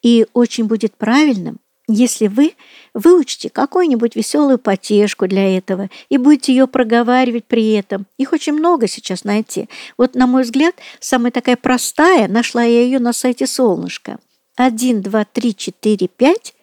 И 0.00 0.28
очень 0.32 0.66
будет 0.66 0.94
правильным, 0.94 1.56
если 1.88 2.28
вы 2.28 2.54
выучите 2.94 3.50
какую-нибудь 3.50 4.14
веселую 4.14 4.58
потешку 4.58 5.26
для 5.26 5.58
этого 5.58 5.90
и 6.08 6.18
будете 6.18 6.54
ее 6.54 6.68
проговаривать 6.68 7.46
при 7.46 7.72
этом. 7.72 8.06
Их 8.16 8.32
очень 8.32 8.52
много 8.52 8.86
сейчас 8.86 9.24
найти. 9.24 9.68
Вот, 9.98 10.14
на 10.14 10.28
мой 10.28 10.44
взгляд, 10.44 10.76
самая 11.00 11.32
такая 11.32 11.56
простая, 11.56 12.28
нашла 12.28 12.62
я 12.62 12.82
ее 12.82 13.00
на 13.00 13.12
сайте 13.12 13.48
«Солнышко». 13.48 14.20
Один, 14.56 15.00
два, 15.02 15.24
три, 15.24 15.54
четыре, 15.54 16.08
пять. 16.08 16.54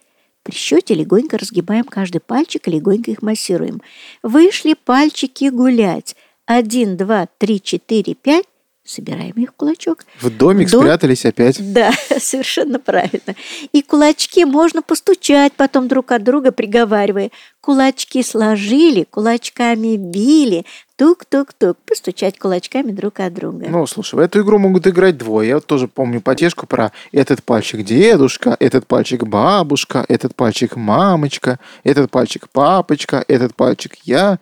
При 0.43 0.55
счете 0.55 0.93
легонько 0.93 1.37
разгибаем 1.37 1.83
каждый 1.83 2.19
пальчик 2.19 2.67
и 2.67 2.71
легонько 2.71 3.11
их 3.11 3.21
массируем. 3.21 3.81
Вышли 4.23 4.73
пальчики 4.73 5.49
гулять. 5.49 6.15
Один, 6.45 6.97
два, 6.97 7.27
три, 7.37 7.61
четыре, 7.61 8.15
пять. 8.15 8.45
Собираем 8.83 9.33
их 9.35 9.49
в 9.49 9.53
кулачок. 9.53 10.05
В 10.19 10.29
домик 10.35 10.71
Дом... 10.71 10.81
спрятались 10.81 11.23
опять. 11.23 11.73
Да, 11.73 11.91
совершенно 12.19 12.79
правильно. 12.79 13.35
И 13.73 13.83
кулачки 13.83 14.43
можно 14.43 14.81
постучать 14.81 15.53
потом 15.53 15.87
друг 15.87 16.11
от 16.11 16.23
друга, 16.23 16.51
приговаривая. 16.51 17.29
Кулачки 17.61 18.23
сложили, 18.23 19.03
кулачками 19.03 19.97
били, 19.97 20.65
тук-тук-тук, 21.01 21.79
постучать 21.87 22.37
кулачками 22.37 22.91
друг 22.91 23.21
от 23.21 23.33
друга. 23.33 23.65
Ну, 23.67 23.87
слушай, 23.87 24.13
в 24.13 24.19
эту 24.19 24.43
игру 24.43 24.59
могут 24.59 24.85
играть 24.85 25.17
двое. 25.17 25.49
Я 25.49 25.55
вот 25.55 25.65
тоже 25.65 25.87
помню 25.87 26.21
потешку 26.21 26.67
про 26.67 26.91
этот 27.11 27.43
пальчик 27.43 27.83
дедушка, 27.83 28.55
этот 28.59 28.85
пальчик 28.85 29.23
бабушка, 29.23 30.05
этот 30.07 30.35
пальчик 30.35 30.75
мамочка, 30.75 31.57
этот 31.83 32.11
пальчик 32.11 32.47
папочка, 32.49 33.25
этот 33.27 33.55
пальчик 33.55 33.95
я. 34.03 34.37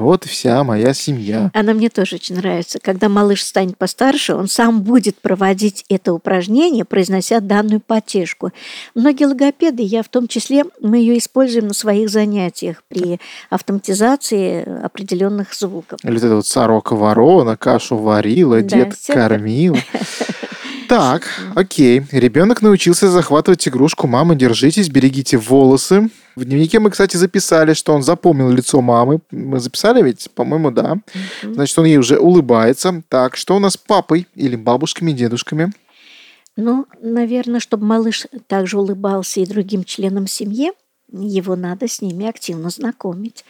Вот 0.00 0.24
вся 0.24 0.64
моя 0.64 0.94
семья. 0.94 1.50
Она 1.52 1.74
мне 1.74 1.90
тоже 1.90 2.16
очень 2.16 2.36
нравится. 2.36 2.78
Когда 2.80 3.08
малыш 3.08 3.44
станет 3.44 3.76
постарше, 3.76 4.34
он 4.34 4.48
сам 4.48 4.80
будет 4.82 5.18
проводить 5.20 5.84
это 5.88 6.14
упражнение, 6.14 6.84
произнося 6.84 7.40
данную 7.40 7.80
потешку. 7.80 8.52
Многие 8.94 9.26
логопеды, 9.26 9.82
я 9.82 10.02
в 10.02 10.08
том 10.08 10.28
числе, 10.28 10.64
мы 10.80 10.98
ее 10.98 11.18
используем 11.18 11.68
на 11.68 11.74
своих 11.74 12.08
занятиях 12.08 12.82
при 12.88 13.20
автоматизации 13.50 14.84
определенных 14.84 15.52
звуков. 15.54 15.98
Или 16.02 16.14
вот 16.14 16.22
это 16.24 16.36
вот 16.36 16.46
сорока 16.46 16.96
ворона, 16.96 17.56
кашу 17.56 17.96
варила, 17.98 18.62
да, 18.62 18.84
дед 18.84 18.96
кормил. 19.06 19.76
Так, 20.92 21.26
окей. 21.54 22.02
Ребенок 22.12 22.60
научился 22.60 23.08
захватывать 23.08 23.66
игрушку. 23.66 24.06
Мама, 24.06 24.34
держитесь, 24.34 24.90
берегите 24.90 25.38
волосы. 25.38 26.10
В 26.36 26.44
дневнике 26.44 26.80
мы, 26.80 26.90
кстати, 26.90 27.16
записали, 27.16 27.72
что 27.72 27.94
он 27.94 28.02
запомнил 28.02 28.50
лицо 28.50 28.82
мамы. 28.82 29.20
Мы 29.30 29.58
записали 29.58 30.02
ведь? 30.02 30.30
По-моему, 30.34 30.70
да. 30.70 30.98
Значит, 31.42 31.78
он 31.78 31.86
ей 31.86 31.96
уже 31.96 32.18
улыбается. 32.18 33.02
Так, 33.08 33.38
что 33.38 33.56
у 33.56 33.58
нас 33.58 33.72
с 33.72 33.76
папой 33.78 34.26
или 34.34 34.54
бабушками, 34.54 35.12
дедушками? 35.12 35.72
Ну, 36.56 36.84
наверное, 37.00 37.60
чтобы 37.60 37.86
малыш 37.86 38.26
также 38.46 38.78
улыбался 38.78 39.40
и 39.40 39.46
другим 39.46 39.84
членам 39.84 40.26
семьи, 40.26 40.72
его 41.10 41.56
надо 41.56 41.88
с 41.88 42.02
ними 42.02 42.28
активно 42.28 42.68
знакомить. 42.68 43.46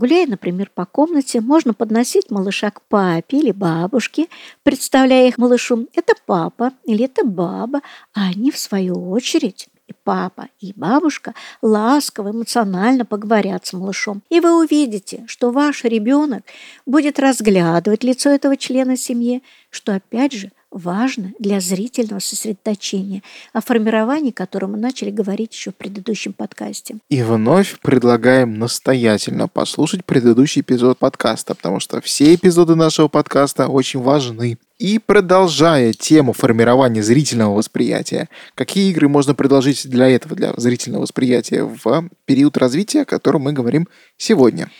Гуляя, 0.00 0.26
например, 0.26 0.70
по 0.74 0.86
комнате, 0.86 1.42
можно 1.42 1.74
подносить 1.74 2.30
малыша 2.30 2.70
к 2.70 2.80
папе 2.88 3.36
или 3.36 3.50
бабушке, 3.50 4.28
представляя 4.62 5.28
их 5.28 5.36
малышу 5.36 5.88
«это 5.94 6.14
папа» 6.24 6.72
или 6.86 7.04
«это 7.04 7.22
баба», 7.22 7.82
а 8.14 8.28
они, 8.30 8.50
в 8.50 8.56
свою 8.56 9.10
очередь, 9.10 9.68
и 9.88 9.92
папа, 9.92 10.48
и 10.58 10.72
бабушка 10.74 11.34
ласково, 11.60 12.30
эмоционально 12.30 13.04
поговорят 13.04 13.66
с 13.66 13.74
малышом. 13.74 14.22
И 14.30 14.40
вы 14.40 14.58
увидите, 14.64 15.24
что 15.26 15.50
ваш 15.50 15.84
ребенок 15.84 16.44
будет 16.86 17.18
разглядывать 17.18 18.02
лицо 18.02 18.30
этого 18.30 18.56
члена 18.56 18.96
семьи, 18.96 19.42
что, 19.68 19.94
опять 19.94 20.32
же, 20.32 20.50
важно 20.70 21.32
для 21.38 21.60
зрительного 21.60 22.20
сосредоточения, 22.20 23.22
о 23.52 23.60
формировании 23.60 24.30
которого 24.30 24.72
мы 24.72 24.78
начали 24.78 25.10
говорить 25.10 25.52
еще 25.52 25.70
в 25.70 25.74
предыдущем 25.74 26.32
подкасте. 26.32 26.96
И 27.08 27.22
вновь 27.22 27.78
предлагаем 27.80 28.58
настоятельно 28.58 29.48
послушать 29.48 30.04
предыдущий 30.04 30.62
эпизод 30.62 30.98
подкаста, 30.98 31.54
потому 31.54 31.80
что 31.80 32.00
все 32.00 32.34
эпизоды 32.34 32.74
нашего 32.74 33.08
подкаста 33.08 33.68
очень 33.68 34.00
важны. 34.00 34.58
И 34.78 34.98
продолжая 34.98 35.92
тему 35.92 36.32
формирования 36.32 37.02
зрительного 37.02 37.54
восприятия, 37.54 38.28
какие 38.54 38.90
игры 38.90 39.08
можно 39.08 39.34
предложить 39.34 39.88
для 39.88 40.08
этого, 40.08 40.34
для 40.34 40.54
зрительного 40.56 41.02
восприятия 41.02 41.64
в 41.64 42.08
период 42.24 42.56
развития, 42.56 43.02
о 43.02 43.04
котором 43.04 43.42
мы 43.42 43.52
говорим 43.52 43.88
сегодня? 44.16 44.70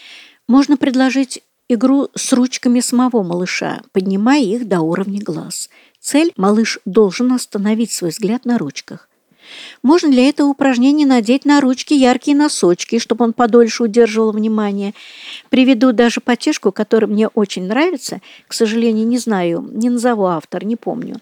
Можно 0.48 0.78
предложить 0.78 1.42
игру 1.72 2.08
с 2.14 2.32
ручками 2.32 2.80
самого 2.80 3.22
малыша, 3.22 3.82
поднимая 3.92 4.42
их 4.42 4.68
до 4.68 4.80
уровня 4.80 5.20
глаз. 5.22 5.70
Цель– 6.00 6.32
малыш 6.36 6.78
должен 6.84 7.32
остановить 7.32 7.92
свой 7.92 8.10
взгляд 8.10 8.44
на 8.44 8.58
ручках. 8.58 9.08
Можно 9.82 10.10
для 10.10 10.28
этого 10.28 10.48
упражнения 10.48 11.06
надеть 11.06 11.44
на 11.44 11.60
ручки 11.60 11.94
яркие 11.94 12.36
носочки, 12.36 12.98
чтобы 12.98 13.24
он 13.24 13.32
подольше 13.32 13.84
удерживал 13.84 14.32
внимание. 14.32 14.94
Приведу 15.48 15.92
даже 15.92 16.20
потешку, 16.20 16.72
которая 16.72 17.10
мне 17.10 17.28
очень 17.28 17.66
нравится. 17.66 18.20
К 18.46 18.52
сожалению, 18.52 19.06
не 19.06 19.18
знаю, 19.18 19.68
не 19.72 19.90
назову 19.90 20.26
автор, 20.26 20.64
не 20.64 20.76
помню. 20.76 21.16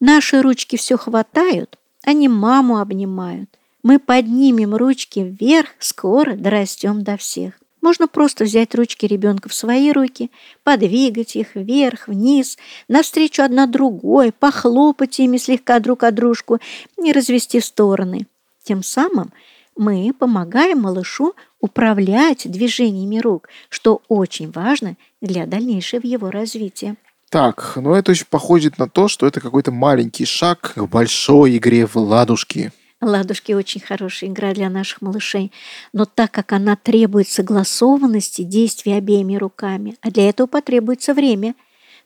Наши 0.00 0.40
ручки 0.42 0.76
все 0.76 0.96
хватают, 0.96 1.76
они 2.02 2.28
маму 2.28 2.78
обнимают. 2.78 3.50
Мы 3.82 3.98
поднимем 3.98 4.74
ручки 4.74 5.20
вверх, 5.20 5.70
скоро 5.78 6.36
дорастем 6.36 7.02
до 7.02 7.16
всех. 7.16 7.54
Можно 7.88 8.06
просто 8.06 8.44
взять 8.44 8.74
ручки 8.74 9.06
ребенка 9.06 9.48
в 9.48 9.54
свои 9.54 9.92
руки, 9.92 10.30
подвигать 10.62 11.36
их 11.36 11.54
вверх, 11.54 12.06
вниз, 12.06 12.58
навстречу 12.86 13.42
одна 13.42 13.66
другой, 13.66 14.30
похлопать 14.30 15.18
ими 15.20 15.38
слегка 15.38 15.80
друг 15.80 16.02
о 16.02 16.10
дружку, 16.10 16.58
не 16.98 17.14
развести 17.14 17.60
стороны. 17.60 18.26
Тем 18.62 18.82
самым 18.82 19.32
мы 19.74 20.12
помогаем 20.12 20.82
малышу 20.82 21.32
управлять 21.60 22.42
движениями 22.50 23.20
рук, 23.20 23.48
что 23.70 24.02
очень 24.08 24.50
важно 24.50 24.96
для 25.22 25.46
дальнейшего 25.46 26.02
его 26.04 26.30
развития. 26.30 26.96
Так, 27.30 27.72
ну 27.76 27.94
это 27.94 28.10
очень 28.10 28.26
походит 28.28 28.76
на 28.76 28.86
то, 28.86 29.08
что 29.08 29.26
это 29.26 29.40
какой-то 29.40 29.72
маленький 29.72 30.26
шаг 30.26 30.74
к 30.74 30.82
большой 30.82 31.56
игре 31.56 31.86
в 31.86 31.96
ладушки. 31.96 32.70
Ладушки 33.00 33.52
очень 33.52 33.80
хорошая 33.80 34.30
игра 34.30 34.52
для 34.52 34.68
наших 34.68 35.02
малышей, 35.02 35.52
но 35.92 36.04
так 36.04 36.32
как 36.32 36.52
она 36.52 36.74
требует 36.74 37.28
согласованности 37.28 38.42
действий 38.42 38.92
обеими 38.92 39.36
руками, 39.36 39.96
а 40.00 40.10
для 40.10 40.28
этого 40.28 40.48
потребуется 40.48 41.14
время, 41.14 41.54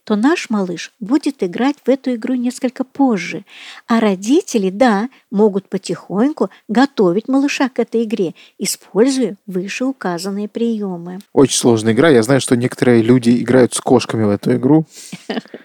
то 0.04 0.16
наш 0.16 0.50
малыш 0.50 0.92
будет 1.00 1.42
играть 1.42 1.76
в 1.84 1.88
эту 1.88 2.14
игру 2.14 2.34
несколько 2.34 2.84
позже. 2.84 3.44
А 3.86 4.00
родители, 4.00 4.68
да, 4.68 5.08
могут 5.30 5.68
потихоньку 5.68 6.50
готовить 6.68 7.28
малыша 7.28 7.68
к 7.68 7.78
этой 7.78 8.02
игре, 8.02 8.34
используя 8.58 9.36
вышеуказанные 9.46 10.48
приемы. 10.48 11.20
Очень 11.32 11.56
сложная 11.56 11.92
игра. 11.92 12.10
Я 12.10 12.22
знаю, 12.22 12.40
что 12.40 12.56
некоторые 12.56 13.02
люди 13.02 13.30
играют 13.42 13.74
с 13.74 13.80
кошками 13.80 14.24
в 14.24 14.30
эту 14.30 14.56
игру. 14.56 14.86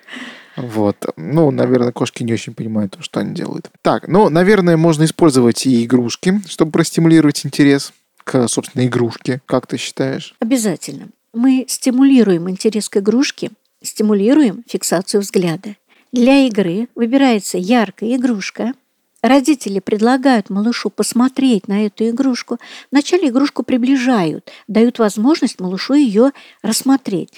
Вот. 0.58 1.06
Ну, 1.16 1.52
наверное, 1.52 1.92
кошки 1.92 2.24
не 2.24 2.34
очень 2.34 2.54
понимают, 2.54 2.98
что 3.00 3.20
они 3.20 3.34
делают. 3.34 3.70
Так, 3.84 4.08
ну, 4.08 4.30
наверное, 4.30 4.76
можно 4.76 5.04
использовать 5.06 5.66
и 5.66 5.86
игрушки, 5.86 6.42
чтобы 6.48 6.72
простимулировать 6.72 7.46
интерес 7.46 7.94
к, 8.24 8.48
собственно, 8.48 8.86
игрушке. 8.86 9.42
Как 9.46 9.68
ты 9.68 9.78
считаешь? 9.78 10.36
Обязательно. 10.40 11.10
мы 11.34 11.66
стимулируем 11.68 12.50
интерес 12.50 12.90
к 12.90 12.98
игрушке, 12.98 13.52
стимулируем 13.82 14.64
фиксацию 14.68 15.22
взгляда. 15.22 15.76
Для 16.12 16.48
игры 16.48 16.88
выбирается 16.96 17.58
яркая 17.58 18.16
игрушка. 18.16 18.74
Родители 19.22 19.80
предлагают 19.80 20.50
малышу 20.50 20.90
посмотреть 20.90 21.68
на 21.68 21.86
эту 21.86 22.10
игрушку. 22.10 22.60
Вначале 22.92 23.30
игрушку 23.30 23.64
приближают, 23.64 24.50
дают 24.68 25.00
возможность 25.00 25.60
малышу 25.60 25.94
ее 25.94 26.32
рассмотреть. 26.62 27.34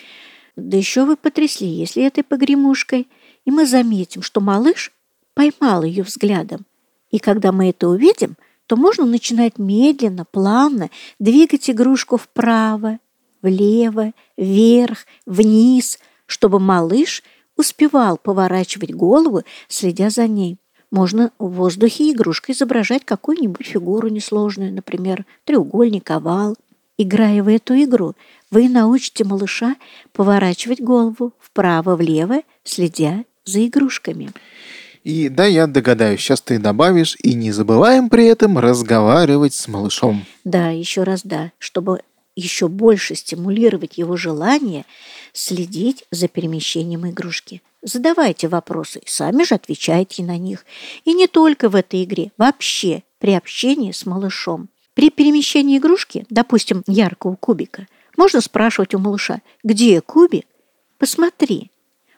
Да 0.67 0.77
еще 0.77 1.05
вы 1.05 1.15
потрясли, 1.15 1.67
если 1.67 2.03
этой 2.03 2.23
погремушкой. 2.23 3.07
И 3.45 3.51
мы 3.51 3.65
заметим, 3.65 4.21
что 4.21 4.41
малыш 4.41 4.91
поймал 5.33 5.83
ее 5.83 6.03
взглядом. 6.03 6.65
И 7.11 7.19
когда 7.19 7.51
мы 7.51 7.69
это 7.69 7.87
увидим, 7.87 8.35
то 8.67 8.75
можно 8.75 9.05
начинать 9.05 9.57
медленно, 9.57 10.25
плавно 10.25 10.89
двигать 11.17 11.69
игрушку 11.69 12.17
вправо, 12.17 12.99
влево, 13.41 14.11
вверх, 14.37 15.05
вниз, 15.25 15.97
чтобы 16.25 16.59
малыш 16.59 17.23
успевал 17.55 18.17
поворачивать 18.17 18.93
голову, 18.93 19.41
следя 19.67 20.09
за 20.09 20.27
ней. 20.27 20.57
Можно 20.91 21.31
в 21.39 21.49
воздухе 21.49 22.11
игрушкой 22.11 22.55
изображать 22.55 23.05
какую-нибудь 23.05 23.65
фигуру 23.65 24.07
несложную, 24.07 24.73
например, 24.73 25.25
треугольник, 25.45 26.09
овал. 26.09 26.55
Играя 26.97 27.41
в 27.43 27.47
эту 27.47 27.75
игру, 27.81 28.13
вы 28.51 28.69
научите 28.69 29.23
малыша 29.23 29.75
поворачивать 30.13 30.81
голову 30.81 31.33
вправо-влево, 31.39 32.41
следя 32.63 33.25
за 33.45 33.65
игрушками. 33.65 34.31
И 35.03 35.29
да, 35.29 35.45
я 35.45 35.67
догадаюсь, 35.67 36.19
сейчас 36.19 36.41
ты 36.41 36.59
добавишь, 36.59 37.15
и 37.23 37.33
не 37.33 37.51
забываем 37.51 38.09
при 38.09 38.25
этом 38.25 38.57
разговаривать 38.57 39.53
с 39.53 39.67
малышом. 39.67 40.25
Да, 40.43 40.69
еще 40.69 41.03
раз 41.03 41.21
да, 41.23 41.51
чтобы 41.57 42.01
еще 42.35 42.67
больше 42.67 43.15
стимулировать 43.15 43.97
его 43.97 44.17
желание 44.17 44.85
следить 45.33 46.05
за 46.11 46.27
перемещением 46.27 47.09
игрушки. 47.09 47.61
Задавайте 47.81 48.47
вопросы 48.47 49.01
сами 49.05 49.43
же 49.43 49.55
отвечайте 49.55 50.23
на 50.23 50.37
них. 50.37 50.65
И 51.05 51.13
не 51.13 51.27
только 51.27 51.69
в 51.69 51.75
этой 51.75 52.03
игре, 52.03 52.31
вообще 52.37 53.03
при 53.19 53.33
общении 53.33 53.91
с 53.91 54.05
малышом. 54.05 54.69
При 54.93 55.09
перемещении 55.09 55.77
игрушки, 55.77 56.25
допустим, 56.29 56.83
яркого 56.87 57.35
кубика, 57.35 57.87
можно 58.19 58.41
спрашивать 58.41 58.93
у 58.93 58.99
малыша, 58.99 59.39
где 59.63 60.01
кубик? 60.01 60.45
Посмотри. 60.97 61.71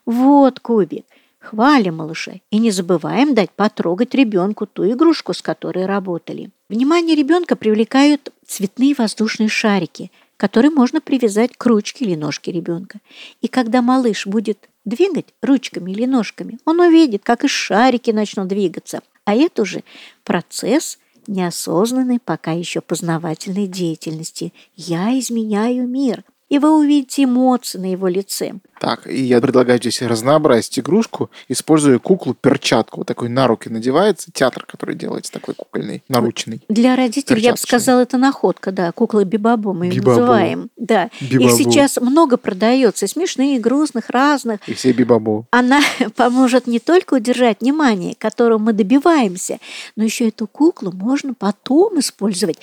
Вот 0.08 0.60
кубик. 0.60 1.06
Хвалим 1.38 1.98
малыша 1.98 2.34
и 2.50 2.58
не 2.58 2.72
забываем 2.72 3.36
дать 3.36 3.52
потрогать 3.52 4.16
ребенку 4.16 4.66
ту 4.66 4.92
игрушку, 4.92 5.34
с 5.34 5.44
которой 5.44 5.86
работали. 5.86 6.50
Внимание 6.70 7.16
ребенка 7.16 7.56
привлекают 7.56 8.34
цветные 8.48 8.96
воздушные 8.98 9.48
шарики, 9.48 10.12
которые 10.38 10.72
можно 10.72 11.02
привязать 11.02 11.56
к 11.56 11.64
ручке 11.68 12.06
или 12.06 12.16
ножке 12.16 12.52
ребенка. 12.52 12.98
И 13.42 13.48
когда 13.48 13.84
малыш 13.84 14.26
будет 14.26 14.70
двигать 14.86 15.28
ручками 15.44 15.92
или 15.92 16.06
ножками, 16.08 16.58
он 16.66 16.80
увидит, 16.80 17.22
как 17.24 17.44
и 17.44 17.48
шарики 17.48 18.10
начнут 18.10 18.48
двигаться. 18.48 19.02
А 19.26 19.36
это 19.36 19.62
уже 19.62 19.84
процесс 20.24 20.98
неосознанной, 21.28 22.20
пока 22.20 22.52
еще 22.52 22.82
познавательной 22.82 23.68
деятельности. 23.68 24.54
Я 24.76 25.18
изменяю 25.18 25.88
мир 25.88 26.24
и 26.52 26.60
вы 26.60 26.78
увидите 26.78 27.24
эмоции 27.24 27.78
на 27.78 27.92
его 27.92 28.10
лице. 28.10 28.56
Так, 28.82 29.08
и 29.08 29.22
я 29.22 29.40
предлагаю 29.40 29.80
здесь 29.80 30.02
разнообразить 30.02 30.80
игрушку, 30.80 31.32
используя 31.48 31.98
куклу-перчатку. 31.98 33.00
Вот 33.00 33.08
такой 33.08 33.30
на 33.30 33.48
руки 33.48 33.70
надевается, 33.70 34.32
театр, 34.34 34.66
который 34.68 34.96
делается 34.96 35.32
такой 35.32 35.54
кукольный, 35.54 36.04
наручный. 36.10 36.62
Для 36.68 36.98
родителей, 36.98 37.42
я 37.42 37.52
бы 37.52 37.58
сказала, 37.58 38.02
это 38.02 38.18
находка, 38.18 38.74
да, 38.74 38.92
кукла 38.92 39.24
Бибабо 39.24 39.72
мы 39.72 39.86
ее 39.86 40.02
называем. 40.02 40.70
Да, 40.76 41.10
Бибабо. 41.22 41.50
их 41.50 41.58
сейчас 41.58 41.98
много 42.02 42.36
продается, 42.36 43.08
смешные, 43.08 43.58
грустных, 43.58 44.10
разных. 44.10 44.60
И 44.68 44.74
все 44.74 44.92
Бибабо. 44.92 45.46
Она 45.52 45.80
поможет 46.18 46.68
не 46.68 46.80
только 46.80 47.14
удержать 47.14 47.62
внимание, 47.62 48.16
которого 48.18 48.58
мы 48.58 48.74
добиваемся, 48.74 49.60
но 49.96 50.04
еще 50.04 50.28
эту 50.28 50.48
куклу 50.48 50.92
можно 50.92 51.34
потом 51.34 52.00
использовать 52.00 52.58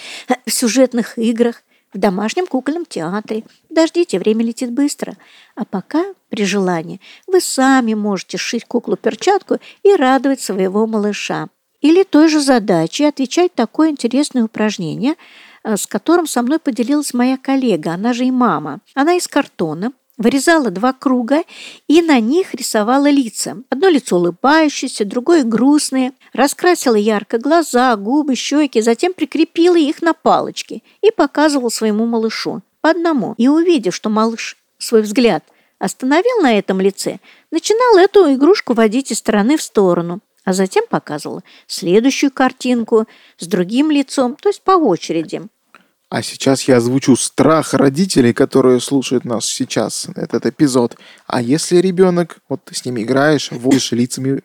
в 0.44 0.52
сюжетных 0.52 1.16
играх, 1.16 1.62
в 1.92 1.98
домашнем 1.98 2.46
кукольном 2.46 2.84
театре. 2.84 3.44
Дождите, 3.78 4.18
время 4.18 4.44
летит 4.44 4.72
быстро. 4.72 5.16
А 5.54 5.64
пока, 5.64 6.04
при 6.30 6.44
желании, 6.44 7.00
вы 7.28 7.40
сами 7.40 7.94
можете 7.94 8.36
сшить 8.36 8.64
куклу-перчатку 8.64 9.58
и 9.84 9.94
радовать 9.94 10.40
своего 10.40 10.88
малыша. 10.88 11.46
Или 11.80 12.02
той 12.02 12.28
же 12.28 12.40
задачей 12.40 13.04
отвечать 13.04 13.54
такое 13.54 13.90
интересное 13.90 14.42
упражнение, 14.42 15.14
э, 15.62 15.76
с 15.76 15.86
которым 15.86 16.26
со 16.26 16.42
мной 16.42 16.58
поделилась 16.58 17.14
моя 17.14 17.36
коллега, 17.36 17.92
она 17.92 18.14
же 18.14 18.24
и 18.24 18.32
мама. 18.32 18.80
Она 18.96 19.14
из 19.14 19.28
картона 19.28 19.92
вырезала 20.16 20.72
два 20.72 20.92
круга 20.92 21.44
и 21.86 22.02
на 22.02 22.18
них 22.18 22.54
рисовала 22.54 23.08
лица. 23.08 23.58
Одно 23.70 23.88
лицо 23.88 24.16
улыбающееся, 24.16 25.04
другое 25.04 25.44
грустное. 25.44 26.14
Раскрасила 26.32 26.96
ярко 26.96 27.38
глаза, 27.38 27.94
губы, 27.94 28.34
щеки, 28.34 28.80
затем 28.80 29.14
прикрепила 29.14 29.76
их 29.76 30.02
на 30.02 30.14
палочки 30.14 30.82
и 31.00 31.12
показывала 31.12 31.68
своему 31.68 32.06
малышу 32.06 32.60
по 32.80 32.90
одному. 32.90 33.34
И 33.36 33.48
увидев, 33.48 33.94
что 33.94 34.10
малыш 34.10 34.56
свой 34.78 35.02
взгляд 35.02 35.44
остановил 35.78 36.42
на 36.42 36.58
этом 36.58 36.80
лице, 36.80 37.20
начинал 37.50 37.98
эту 37.98 38.32
игрушку 38.34 38.74
водить 38.74 39.12
из 39.12 39.18
стороны 39.18 39.56
в 39.56 39.62
сторону, 39.62 40.20
а 40.44 40.52
затем 40.52 40.84
показывала 40.88 41.42
следующую 41.66 42.30
картинку 42.30 43.06
с 43.38 43.46
другим 43.46 43.90
лицом, 43.90 44.36
то 44.40 44.48
есть 44.48 44.62
по 44.62 44.72
очереди. 44.72 45.42
А 46.10 46.22
сейчас 46.22 46.62
я 46.62 46.78
озвучу 46.78 47.16
страх 47.16 47.74
родителей, 47.74 48.32
которые 48.32 48.80
слушают 48.80 49.26
нас 49.26 49.44
сейчас, 49.44 50.08
этот 50.16 50.46
эпизод. 50.46 50.96
А 51.26 51.42
если 51.42 51.76
ребенок, 51.76 52.38
вот 52.48 52.64
ты 52.64 52.74
с 52.74 52.86
ними 52.86 53.02
играешь, 53.02 53.50
водишь 53.50 53.92
лицами 53.92 54.40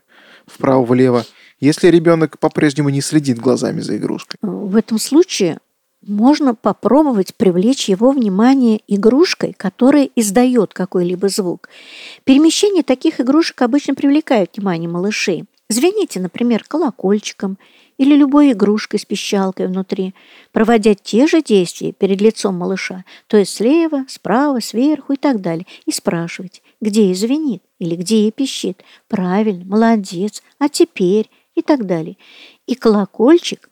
вправо-влево, 0.46 1.26
если 1.62 1.88
ребенок 1.88 2.38
по-прежнему 2.38 2.90
не 2.90 3.00
следит 3.00 3.40
глазами 3.40 3.80
за 3.80 3.96
игрушкой? 3.96 4.38
В 4.42 4.76
этом 4.76 5.00
случае 5.00 5.60
можно 6.06 6.56
попробовать 6.56 7.36
привлечь 7.36 7.90
его 7.90 8.12
внимание 8.12 8.82
игрушкой, 8.88 9.54
которая 9.54 10.10
издает 10.16 10.74
какой-либо 10.74 11.30
звук. 11.30 11.70
Перемещение 12.24 12.84
таких 12.84 13.20
игрушек 13.20 13.62
обычно 13.62 13.96
привлекает 13.96 14.56
внимание 14.56 14.90
малышей. 14.90 15.46
Звените, 15.70 16.20
например, 16.20 16.64
колокольчиком– 16.68 17.58
или 17.98 18.16
любой 18.16 18.52
игрушкой 18.52 19.00
с 19.00 19.06
пищалкой 19.06 19.68
внутри, 19.68 20.14
проводя 20.52 20.96
те 20.96 21.28
же 21.28 21.42
действия 21.42 21.92
перед 21.92 22.22
лицом 22.22 22.56
малыша, 22.56 23.06
то 23.28 23.38
есть 23.38 23.56
слева, 23.56 24.06
справа, 24.08 24.60
сверху 24.60 25.14
и 25.14 25.18
так 25.18 25.42
далее, 25.42 25.66
и 25.86 25.92
спрашивать, 25.92 26.62
где 26.82 27.06
ей 27.06 27.16
звенит 27.16 27.64
или 27.80 27.96
где 27.96 28.24
ей 28.24 28.32
пищит. 28.32 28.84
Правильно, 29.08 29.66
молодец, 29.66 30.42
а 30.60 30.70
теперь 30.70 31.30
и 31.56 31.62
так 31.62 31.86
далее. 31.86 32.18
И 32.66 32.76
колокольчик, 32.76 33.70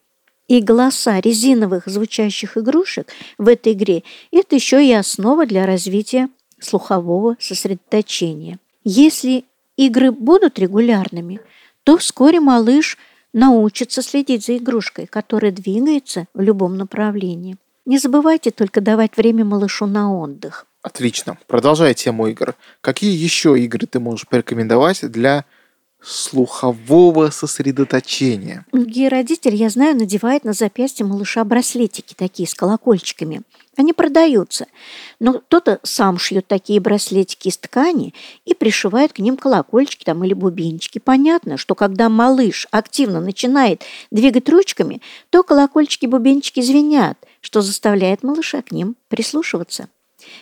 и 0.52 0.62
голоса 0.62 1.20
резиновых 1.22 1.84
звучащих 1.86 2.58
игрушек 2.58 3.08
в 3.38 3.48
этой 3.48 3.72
игре– 3.72 4.04
это 4.32 4.56
еще 4.56 4.86
и 4.86 4.92
основа 4.92 5.46
для 5.46 5.66
развития 5.66 6.28
слухового 6.60 7.38
сосредоточения. 7.40 8.60
Если 8.84 9.46
игры 9.78 10.12
будут 10.12 10.60
регулярными, 10.60 11.40
то 11.84 11.98
вскоре 11.98 12.40
малыш– 12.40 12.98
научится 13.34 14.02
следить 14.02 14.46
за 14.46 14.58
игрушкой, 14.58 15.08
которая 15.08 15.52
двигается 15.52 16.26
в 16.34 16.42
любом 16.42 16.78
направлении. 16.78 17.58
Не 17.86 17.98
забывайте 17.98 18.52
только 18.52 18.82
давать 18.82 19.18
время 19.18 19.46
малышу 19.46 19.86
на 19.86 20.14
отдых. 20.14 20.68
Отлично. 20.82 21.38
Продолжай 21.48 21.94
тему 21.94 22.28
игр. 22.28 22.56
Какие 22.82 23.16
еще 23.16 23.58
игры 23.60 23.88
ты 23.88 24.00
можешь 24.00 24.28
порекомендовать 24.28 25.10
для 25.12 25.46
слухового 26.02 27.30
сосредоточения. 27.30 28.66
Многие 28.72 29.08
родители, 29.08 29.56
я 29.56 29.70
знаю, 29.70 29.96
надевают 29.96 30.44
на 30.44 30.54
запястье 30.54 31.06
малыша 31.06 31.44
браслетики 31.44 32.16
такие 32.16 32.48
с 32.48 32.56
колокольчиками. 32.56 33.42
Они 33.78 33.94
продаются. 33.94 34.68
Но 35.20 35.34
кто-то 35.34 35.80
сам 35.84 36.18
шьет 36.18 36.48
такие 36.48 36.80
браслетики 36.80 37.48
из 37.48 37.58
ткани 37.58 38.14
и 38.46 38.54
пришивает 38.54 39.14
к 39.14 39.20
ним 39.20 39.38
колокольчики 39.38 40.04
там, 40.04 40.24
или 40.24 40.34
бубенчики. 40.34 41.00
Понятно, 41.00 41.58
что 41.58 41.76
когда 41.76 42.10
малыш 42.10 42.68
активно 42.72 43.22
начинает 43.22 43.84
двигать 44.12 44.50
ручками, 44.50 45.02
то 45.30 45.44
колокольчики-бубенчики 45.44 46.62
звенят, 46.62 47.18
что 47.40 47.62
заставляет 47.62 48.24
малыша 48.24 48.62
к 48.62 48.72
ним 48.72 48.96
прислушиваться. 49.08 49.88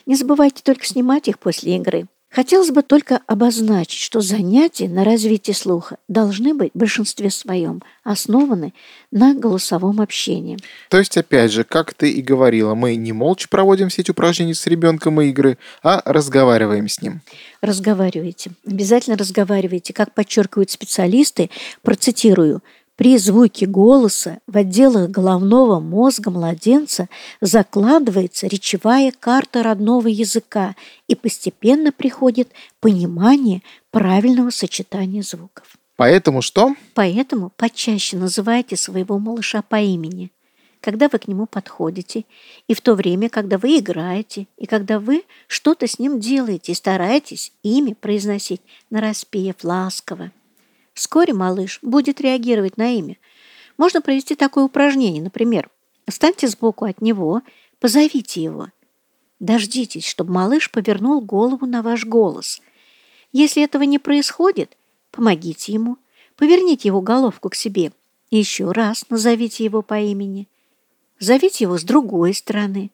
Не 0.05 0.15
забывайте 0.15 0.63
только 0.63 0.85
снимать 0.85 1.27
их 1.27 1.39
после 1.39 1.75
игры. 1.75 2.07
Хотелось 2.29 2.69
бы 2.69 2.83
только 2.83 3.21
обозначить, 3.25 3.99
что 3.99 4.21
занятия 4.21 4.87
на 4.87 5.03
развитие 5.03 5.55
слуха 5.55 5.97
должны 6.07 6.53
быть 6.53 6.71
в 6.75 6.77
большинстве 6.77 7.31
своем 7.31 7.81
основаны 8.03 8.73
на 9.11 9.33
голосовом 9.33 9.99
общении. 9.99 10.57
То 10.89 10.99
есть, 10.99 11.17
опять 11.17 11.51
же, 11.51 11.63
как 11.63 11.95
ты 11.95 12.11
и 12.11 12.21
говорила, 12.21 12.75
мы 12.75 12.95
не 12.97 13.13
молча 13.13 13.47
проводим 13.49 13.89
все 13.89 14.03
эти 14.03 14.11
упражнения 14.11 14.53
с 14.53 14.67
ребенком 14.67 15.19
и 15.21 15.29
игры, 15.29 15.57
а 15.81 16.03
разговариваем 16.05 16.87
с 16.87 17.01
ним. 17.01 17.21
Разговаривайте. 17.61 18.51
Обязательно 18.65 19.17
разговаривайте. 19.17 19.93
Как 19.93 20.13
подчеркивают 20.13 20.69
специалисты, 20.69 21.49
процитирую, 21.81 22.61
При 22.99 23.17
звуке 23.17 23.65
голоса 23.65 24.39
в 24.45 24.57
отделах 24.57 25.09
головного 25.09 25.79
мозга 25.79 26.31
младенца 26.31 27.07
закладывается 27.39 28.45
речевая 28.45 29.13
карта 29.17 29.63
родного 29.63 30.09
языка 30.09 30.75
и 31.07 31.15
постепенно 31.15 31.93
приходит 31.93 32.49
понимание 32.81 33.61
правильного 33.91 34.49
сочетания 34.49 35.21
звуков. 35.21 35.77
Поэтому 35.95 36.41
что? 36.41 36.75
Поэтому 36.93 37.53
почаще 37.55 38.17
называйте 38.17 38.75
своего 38.75 39.17
малыша 39.17 39.61
по 39.61 39.79
имени, 39.79 40.29
когда 40.81 41.07
вы 41.07 41.19
к 41.19 41.29
нему 41.29 41.45
подходите, 41.45 42.25
и 42.67 42.73
в 42.73 42.81
то 42.81 42.95
время, 42.95 43.29
когда 43.29 43.57
вы 43.57 43.77
играете, 43.77 44.45
и 44.57 44.65
когда 44.65 44.99
вы 44.99 45.23
что-то 45.47 45.87
с 45.87 45.99
ним 45.99 46.19
делаете, 46.19 46.73
и 46.73 46.75
стараетесь 46.75 47.53
имя 47.63 47.95
произносить 47.95 48.59
нараспев 48.89 49.55
ласково. 49.63 50.31
Вскоре 50.99 51.33
малыш 51.33 51.79
будет 51.81 52.19
реагировать 52.19 52.75
на 52.75 52.97
имя. 52.97 53.15
Можно 53.77 54.01
провести 54.01 54.35
такое 54.35 54.65
упражнение, 54.65 55.23
например, 55.23 55.69
встаньте 56.05 56.49
сбоку 56.49 56.83
от 56.83 57.01
него, 57.01 57.41
позовите 57.79 58.43
его. 58.43 58.67
Дождитесь, 59.39 60.05
чтобы 60.05 60.33
малыш 60.33 60.69
повернул 60.69 61.21
голову 61.21 61.65
на 61.65 61.83
ваш 61.83 62.03
голос. 62.03 62.61
Если 63.31 63.63
этого 63.63 63.83
не 63.83 63.97
происходит, 63.97 64.75
помогите 65.11 65.71
ему, 65.71 65.95
поверните 66.35 66.89
его 66.89 66.99
головку 66.99 67.47
к 67.47 67.55
себе 67.55 67.93
и 68.29 68.35
еще 68.35 68.69
раз 68.73 69.05
назовите 69.09 69.63
его 69.63 69.81
по 69.81 69.97
имени. 70.01 70.49
Зовите 71.17 71.63
его 71.63 71.77
с 71.77 71.83
другой 71.83 72.33
стороны. 72.33 72.91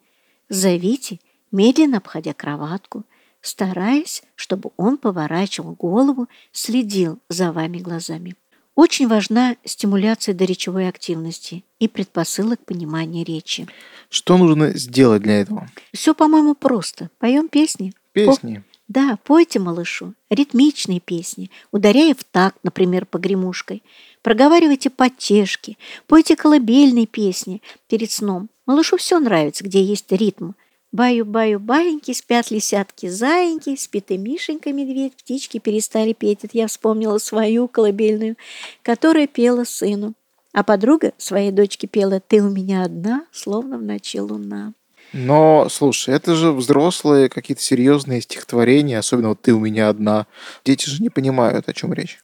Зовите, 0.48 1.20
медленно 1.50 1.98
обходя 1.98 2.36
кроватку– 2.36 3.04
стараясь, 3.46 4.24
чтобы 4.36 4.72
он 4.78 4.98
поворачивал 4.98 5.74
голову, 5.74 6.28
следил 6.52 7.20
за 7.30 7.52
вами 7.52 7.78
глазами. 7.78 8.36
Очень 8.76 9.08
важна 9.08 9.56
стимуляция 9.64 10.36
до 10.36 10.44
речевой 10.44 10.90
активности 10.90 11.64
и 11.80 11.88
предпосылок 11.88 12.60
понимания 12.66 13.24
речи. 13.24 13.68
Что 14.10 14.38
нужно 14.38 14.78
сделать 14.78 15.22
для 15.22 15.42
этого? 15.42 15.70
Все, 15.94 16.14
по-моему, 16.14 16.56
просто. 16.56 17.10
Поем 17.20 17.48
песни. 17.48 17.94
Песни. 18.12 18.58
По... 18.58 18.64
Да, 18.88 19.18
пойте 19.24 19.60
малышу 19.60 20.14
ритмичные 20.30 21.00
песни, 21.00 21.50
ударяя 21.72 22.14
в 22.14 22.24
такт, 22.24 22.58
например, 22.64 23.06
погремушкой. 23.06 23.82
Проговаривайте 24.22 24.90
потешки, 24.90 25.78
пойте 26.08 26.36
колыбельные 26.36 27.06
песни 27.06 27.62
перед 27.88 28.12
сном. 28.12 28.50
Малышу 28.66 28.98
все 28.98 29.20
нравится, 29.20 29.64
где 29.64 29.82
есть 29.82 30.12
ритм– 30.12 30.52
Баю-баю-баиньки, 30.96 32.14
спят 32.14 32.52
лисятки, 32.52 33.10
заиньки, 33.10 33.76
спит 33.76 34.12
и 34.12 34.18
Мишенька, 34.18 34.72
медведь, 34.72 35.18
птички 35.18 35.58
перестали 35.58 36.14
петь. 36.14 36.46
Это 36.46 36.58
я 36.58 36.68
вспомнила 36.68 37.18
свою 37.18 37.68
колыбельную, 37.68 38.38
которая 38.82 39.28
пела 39.28 39.66
сыну. 39.66 40.14
А 40.54 40.64
подруга 40.64 41.12
своей 41.18 41.52
дочке 41.52 41.86
пела 41.86 42.22
«Ты 42.26 42.42
у 42.42 42.50
меня 42.50 42.84
одна, 42.84 43.26
словно 43.34 43.78
в 43.78 43.82
ночи 43.82 44.22
луна». 44.22 44.72
Но, 45.12 45.68
слушай, 45.70 46.16
это 46.16 46.34
же 46.34 46.54
взрослые 46.54 47.28
какие-то 47.28 47.62
серьезные 47.62 48.22
стихотворения, 48.22 48.98
особенно 48.98 49.30
вот 49.30 49.42
«Ты 49.42 49.54
у 49.54 49.60
меня 49.60 49.90
одна». 49.90 50.28
Дети 50.64 50.90
же 50.90 51.04
не 51.04 51.10
понимают, 51.10 51.68
о 51.68 51.74
чем 51.74 51.92
речь. 51.92 52.20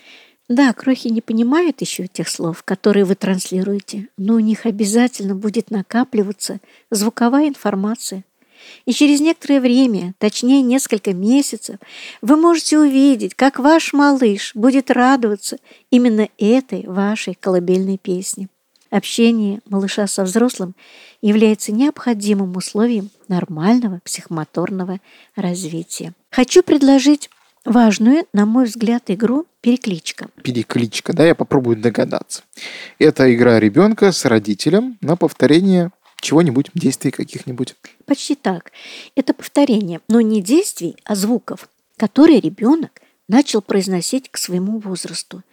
Да, 0.47 0.71
крохи 0.71 1.09
не 1.09 1.19
понимают 1.19 1.81
еще 1.81 2.07
тех 2.07 2.29
слов, 2.29 2.63
которые 2.63 3.03
вы 3.03 3.15
транслируете, 3.15 4.07
но 4.17 4.35
у 4.35 4.39
них 4.39 4.65
обязательно 4.65 5.35
будет 5.35 5.71
накапливаться 5.71 6.59
звуковая 6.89 7.49
информация, 7.49 8.23
и 8.85 8.93
через 8.93 9.21
некоторое 9.21 9.59
время, 9.59 10.13
точнее 10.17 10.61
несколько 10.61 11.13
месяцев, 11.13 11.77
вы 12.21 12.37
можете 12.37 12.79
увидеть, 12.79 13.35
как 13.35 13.59
ваш 13.59 13.93
малыш 13.93 14.51
будет 14.55 14.91
радоваться 14.91 15.57
именно 15.89 16.29
этой 16.37 16.85
вашей 16.87 17.35
колыбельной 17.35 17.97
песне. 17.97 18.49
Общение 18.89 19.61
малыша 19.69 20.05
со 20.05 20.23
взрослым 20.23 20.75
является 21.21 21.71
необходимым 21.71 22.57
условием 22.57 23.09
нормального 23.29 24.01
психомоторного 24.03 24.99
развития. 25.35 26.13
Хочу 26.29 26.61
предложить 26.61 27.29
важную, 27.63 28.25
на 28.33 28.45
мой 28.45 28.65
взгляд, 28.65 29.03
игру 29.07 29.45
«Перекличка». 29.61 30.27
Перекличка, 30.43 31.13
да, 31.13 31.25
я 31.25 31.35
попробую 31.35 31.77
догадаться. 31.77 32.43
Это 32.99 33.33
игра 33.33 33.59
ребенка 33.59 34.11
с 34.11 34.25
родителем 34.25 34.97
на 34.99 35.15
повторение 35.15 35.91
чего-нибудь, 36.21 36.71
действий 36.73 37.11
каких-нибудь. 37.11 37.75
Почти 38.05 38.35
так. 38.35 38.71
Это 39.15 39.33
повторение, 39.33 40.01
но 40.07 40.21
не 40.21 40.41
действий, 40.41 40.95
а 41.03 41.15
звуков, 41.15 41.69
которые 41.97 42.39
ребенок 42.39 43.01
начал 43.27 43.61
произносить 43.61 44.29
к 44.29 44.37
своему 44.37 44.79
возрасту. 44.79 45.43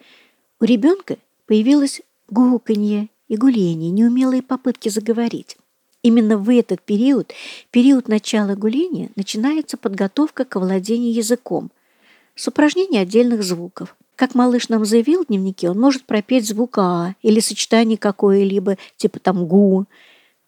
У 0.60 0.64
ребенка 0.64 1.16
появилось 1.46 2.02
гуканье 2.28 3.08
и 3.28 3.36
гуление, 3.36 3.90
неумелые 3.90 4.42
попытки 4.42 4.88
заговорить. 4.88 5.56
Именно 6.02 6.38
в 6.38 6.48
этот 6.50 6.82
период, 6.82 7.32
период 7.70 8.08
начала 8.08 8.54
гуления, 8.54 9.10
начинается 9.16 9.76
подготовка 9.76 10.44
к 10.44 10.58
владению 10.58 11.12
языком 11.12 11.70
с 12.34 12.46
упражнения 12.46 13.00
отдельных 13.00 13.42
звуков. 13.42 13.96
Как 14.14 14.34
малыш 14.34 14.68
нам 14.68 14.84
заявил 14.84 15.24
в 15.24 15.26
дневнике, 15.26 15.70
он 15.70 15.78
может 15.78 16.04
пропеть 16.04 16.46
звук 16.46 16.78
«а» 16.78 17.14
или 17.22 17.40
сочетание 17.40 17.98
какое-либо, 17.98 18.76
типа 18.96 19.18
там 19.20 19.46
«гу», 19.46 19.86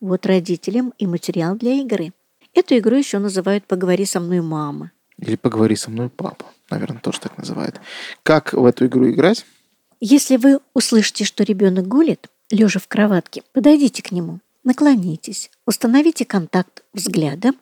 вот 0.01 0.27
родителям 0.27 0.93
и 0.99 1.07
материал 1.07 1.57
для 1.57 1.75
игры. 1.75 2.13
Эту 2.55 2.77
игру 2.79 2.97
еще 2.97 3.19
называют 3.19 3.65
«Поговори 3.67 4.05
со 4.05 4.21
мной, 4.21 4.41
мама». 4.41 4.91
Или 5.19 5.37
«Поговори 5.37 5.77
со 5.77 5.91
мной, 5.91 6.09
папа». 6.09 6.47
Наверное, 6.71 7.01
тоже 7.01 7.21
так 7.21 7.37
называют. 7.37 7.81
Как 8.23 8.53
в 8.53 8.65
эту 8.65 8.87
игру 8.87 9.11
играть? 9.11 9.45
Если 10.01 10.37
вы 10.37 10.61
услышите, 10.73 11.25
что 11.25 11.45
ребенок 11.45 11.87
гулит, 11.87 12.29
лежа 12.51 12.81
в 12.81 12.89
кроватке, 12.89 13.43
подойдите 13.53 14.03
к 14.03 14.13
нему, 14.13 14.41
наклонитесь, 14.65 15.51
установите 15.67 16.25
контакт 16.25 16.83
взглядом 16.93 17.57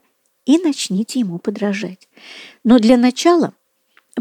и 0.46 0.58
начните 0.58 1.20
ему 1.20 1.38
подражать. 1.38 2.08
Но 2.64 2.78
для 2.78 2.96
начала 2.96 3.52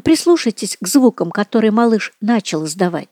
прислушайтесь 0.03 0.77
к 0.79 0.87
звукам, 0.87 1.31
которые 1.31 1.71
малыш 1.71 2.13
начал 2.21 2.65
издавать. 2.65 3.09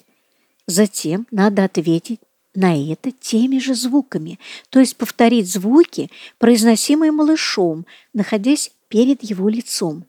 Затем 0.67 1.27
надо 1.31 1.63
ответить 1.63 2.19
на 2.55 2.75
это 2.91 3.11
теми 3.11 3.59
же 3.59 3.75
звуками, 3.75 4.39
то 4.69 4.79
есть 4.79 4.97
повторить 4.97 5.51
звуки, 5.51 6.09
произносимые 6.37 7.11
малышом, 7.11 7.85
находясь 8.13 8.71
перед 8.87 9.23
его 9.23 9.49
лицом. 9.49 10.05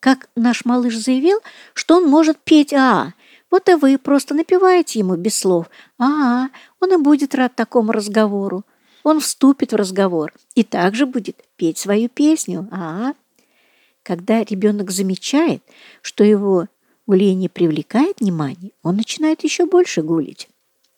Как 0.00 0.28
наш 0.34 0.64
малыш 0.64 0.96
заявил, 0.96 1.38
что 1.74 1.96
он 1.96 2.08
может 2.08 2.38
петь 2.38 2.72
«А», 2.72 3.14
вот 3.50 3.68
и 3.68 3.74
вы 3.74 3.98
просто 3.98 4.34
напеваете 4.34 4.98
ему 4.98 5.16
без 5.16 5.38
слов 5.38 5.66
«А», 5.98 6.48
он 6.80 6.92
и 6.92 6.96
будет 6.96 7.34
рад 7.34 7.54
такому 7.54 7.92
разговору. 7.92 8.64
Он 9.04 9.20
вступит 9.20 9.72
в 9.72 9.76
разговор 9.76 10.32
и 10.54 10.64
также 10.64 11.06
будет 11.06 11.44
петь 11.56 11.78
свою 11.78 12.08
песню 12.08 12.68
«А». 12.72 13.14
Когда 14.02 14.42
ребенок 14.42 14.90
замечает, 14.90 15.62
что 16.00 16.24
его 16.24 16.66
гуление 17.06 17.48
привлекает 17.48 18.20
внимание, 18.20 18.72
он 18.82 18.96
начинает 18.96 19.44
еще 19.44 19.66
больше 19.66 20.02
гулить 20.02 20.48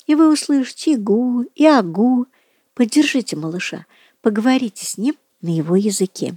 и 0.06 0.14
вы 0.14 0.32
услышите 0.32 0.92
и 0.92 0.96
гу, 0.96 1.44
и 1.54 1.66
агу. 1.66 2.26
Поддержите 2.74 3.36
малыша, 3.36 3.86
поговорите 4.20 4.84
с 4.84 4.98
ним 4.98 5.14
на 5.42 5.54
его 5.54 5.76
языке. 5.76 6.34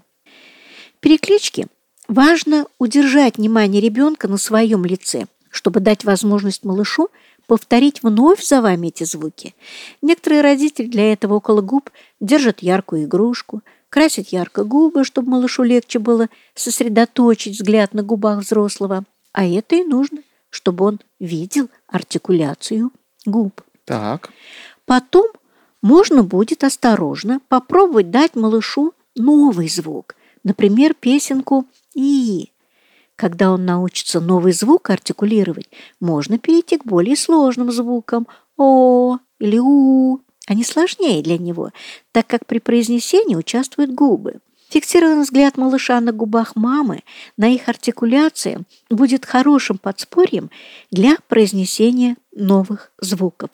Переклички 1.00 1.68
важно 2.08 2.68
удержать 2.80 3.38
внимание 3.38 3.82
ребенка 3.82 4.28
на 4.28 4.38
своем 4.38 4.86
лице, 4.86 5.26
чтобы 5.50 5.80
дать 5.80 6.04
возможность 6.04 6.64
малышу 6.64 7.10
повторить 7.48 8.04
вновь 8.04 8.44
за 8.44 8.62
вами 8.62 8.88
эти 8.88 9.04
звуки. 9.04 9.56
Некоторые 10.02 10.42
родители 10.42 10.88
для 10.88 11.12
этого 11.14 11.36
около 11.36 11.62
губ 11.62 11.90
держат 12.20 12.60
яркую 12.60 13.06
игрушку, 13.06 13.62
красят 13.90 14.30
ярко 14.30 14.64
губы, 14.64 15.06
чтобы 15.06 15.32
малышу 15.32 15.64
легче 15.64 16.00
было 16.00 16.28
сосредоточить 16.56 17.56
взгляд 17.56 17.94
на 17.94 18.04
губах 18.04 18.40
взрослого. 18.40 19.06
А 19.32 19.46
это 19.46 19.76
и 19.76 19.84
нужно, 19.84 20.20
чтобы 20.50 20.86
он 20.86 21.00
видел 21.20 21.70
артикуляцию 21.88 22.92
губ. 23.28 23.62
Так. 23.86 24.32
Потом 24.86 25.28
можно 25.82 26.24
будет 26.24 26.64
осторожно 26.64 27.40
попробовать 27.48 28.10
дать 28.10 28.36
малышу 28.36 28.94
новый 29.16 29.70
звук, 29.70 30.16
например, 30.44 30.94
песенку 30.94 31.66
«и». 31.94 32.52
Когда 33.16 33.52
он 33.52 33.66
научится 33.66 34.20
новый 34.20 34.54
звук 34.54 34.90
артикулировать, 34.90 35.70
можно 36.00 36.38
перейти 36.38 36.78
к 36.78 36.86
более 36.86 37.16
сложным 37.16 37.72
звукам 37.72 38.28
«о» 38.58 39.18
или 39.40 39.58
«у». 39.60 40.20
Они 40.48 40.64
сложнее 40.64 41.22
для 41.22 41.38
него, 41.38 41.72
так 42.12 42.28
как 42.28 42.46
при 42.46 42.60
произнесении 42.60 43.36
участвуют 43.36 43.92
губы. 43.92 44.40
Фиксированный 44.70 45.24
взгляд 45.24 45.58
малыша 45.58 46.00
на 46.02 46.12
губах 46.12 46.56
мамы, 46.56 47.04
на 47.38 47.48
их 47.48 47.70
артикуляции 47.70 48.60
будет 48.90 49.26
хорошим 49.26 49.78
подспорьем 49.78 50.50
для 50.92 51.16
произнесения 51.30 52.18
новых 52.34 52.92
звуков. 53.00 53.50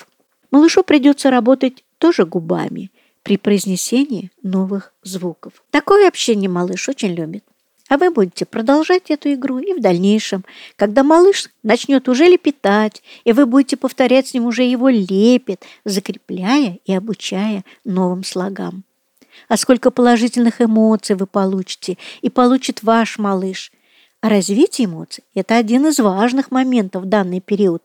Малышу 0.49 0.83
придется 0.83 1.29
работать 1.29 1.83
тоже 1.99 2.25
губами 2.25 2.91
при 3.21 3.37
произнесении 3.37 4.31
новых 4.41 4.93
звуков. 5.03 5.53
Такое 5.69 6.07
общение 6.07 6.49
малыш 6.49 6.89
очень 6.89 7.13
любит. 7.13 7.43
А 7.89 7.97
вы 7.97 8.09
будете 8.09 8.45
продолжать 8.45 9.11
эту 9.11 9.33
игру 9.33 9.59
и 9.59 9.73
в 9.73 9.81
дальнейшем, 9.81 10.43
когда 10.77 11.03
малыш 11.03 11.49
начнет 11.61 12.09
уже 12.09 12.25
лепетать, 12.25 13.03
и 13.23 13.33
вы 13.33 13.45
будете 13.45 13.77
повторять 13.77 14.27
с 14.27 14.33
ним 14.33 14.45
уже 14.45 14.63
его 14.63 14.89
лепет, 14.89 15.63
закрепляя 15.85 16.79
и 16.85 16.93
обучая 16.93 17.63
новым 17.83 18.23
слогам. 18.23 18.83
А 19.47 19.57
сколько 19.57 19.91
положительных 19.91 20.61
эмоций 20.61 21.15
вы 21.15 21.27
получите, 21.27 21.97
и 22.21 22.29
получит 22.29 22.83
ваш 22.83 23.17
малыш. 23.17 23.71
А 24.21 24.29
развитие 24.29 24.85
эмоций– 24.85 25.23
это 25.35 25.57
один 25.57 25.87
из 25.87 25.99
важных 25.99 26.49
моментов 26.49 27.03
в 27.03 27.07
данный 27.07 27.41
период, 27.41 27.83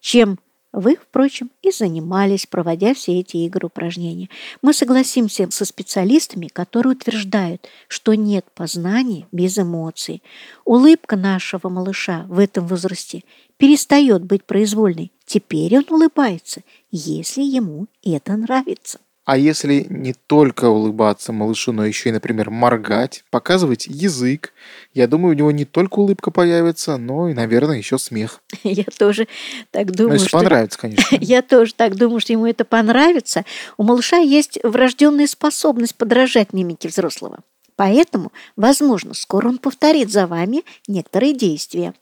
чем 0.00 0.38
вы, 0.72 0.96
впрочем, 0.96 1.50
и 1.62 1.72
занимались, 1.72 2.46
проводя 2.46 2.94
все 2.94 3.18
эти 3.18 3.38
игры 3.38 3.66
упражнения. 3.66 4.28
Мы 4.62 4.72
согласимся 4.72 5.48
со 5.50 5.64
специалистами, 5.64 6.46
которые 6.46 6.92
утверждают, 6.92 7.66
что 7.88 8.14
нет 8.14 8.46
познания 8.54 9.26
без 9.32 9.58
эмоций. 9.58 10.22
Улыбка 10.64 11.16
нашего 11.16 11.68
малыша 11.68 12.24
в 12.28 12.38
этом 12.38 12.66
возрасте 12.66 13.24
перестает 13.56 14.24
быть 14.24 14.44
произвольной. 14.44 15.12
Теперь 15.24 15.76
он 15.76 15.84
улыбается, 15.88 16.62
если 16.92 17.42
ему 17.42 17.86
это 18.04 18.36
нравится. 18.36 19.00
А 19.30 19.36
если 19.36 19.86
не 19.88 20.12
только 20.12 20.64
улыбаться 20.64 21.32
малышу, 21.32 21.70
но 21.70 21.86
еще 21.86 22.08
и, 22.08 22.12
например, 22.12 22.50
моргать, 22.50 23.22
показывать 23.30 23.86
язык, 23.86 24.52
я 24.92 25.06
думаю, 25.06 25.36
у 25.36 25.38
него 25.38 25.52
не 25.52 25.64
только 25.64 26.00
улыбка 26.00 26.32
появится, 26.32 26.96
но 26.96 27.28
и, 27.28 27.32
наверное, 27.32 27.78
еще 27.78 27.96
смех. 27.96 28.42
Я 28.64 28.82
тоже 28.98 29.28
так 29.70 29.92
думаю. 29.92 30.08
Ну, 30.08 30.14
если 30.14 30.26
что... 30.26 30.38
понравится, 30.38 30.80
конечно. 30.80 31.16
Я 31.20 31.42
тоже 31.42 31.74
так 31.74 31.94
думаю, 31.94 32.18
что 32.18 32.32
ему 32.32 32.44
это 32.44 32.64
понравится. 32.64 33.44
У 33.76 33.84
малыша 33.84 34.16
есть 34.16 34.58
врожденная 34.64 35.28
способность 35.28 35.94
подражать 35.94 36.52
мимике 36.52 36.88
взрослого. 36.88 37.38
Поэтому, 37.76 38.32
возможно, 38.56 39.14
скоро 39.14 39.46
он 39.46 39.58
повторит 39.58 40.10
за 40.10 40.26
вами 40.26 40.64
некоторые 40.88 41.34
действия. 41.34 41.94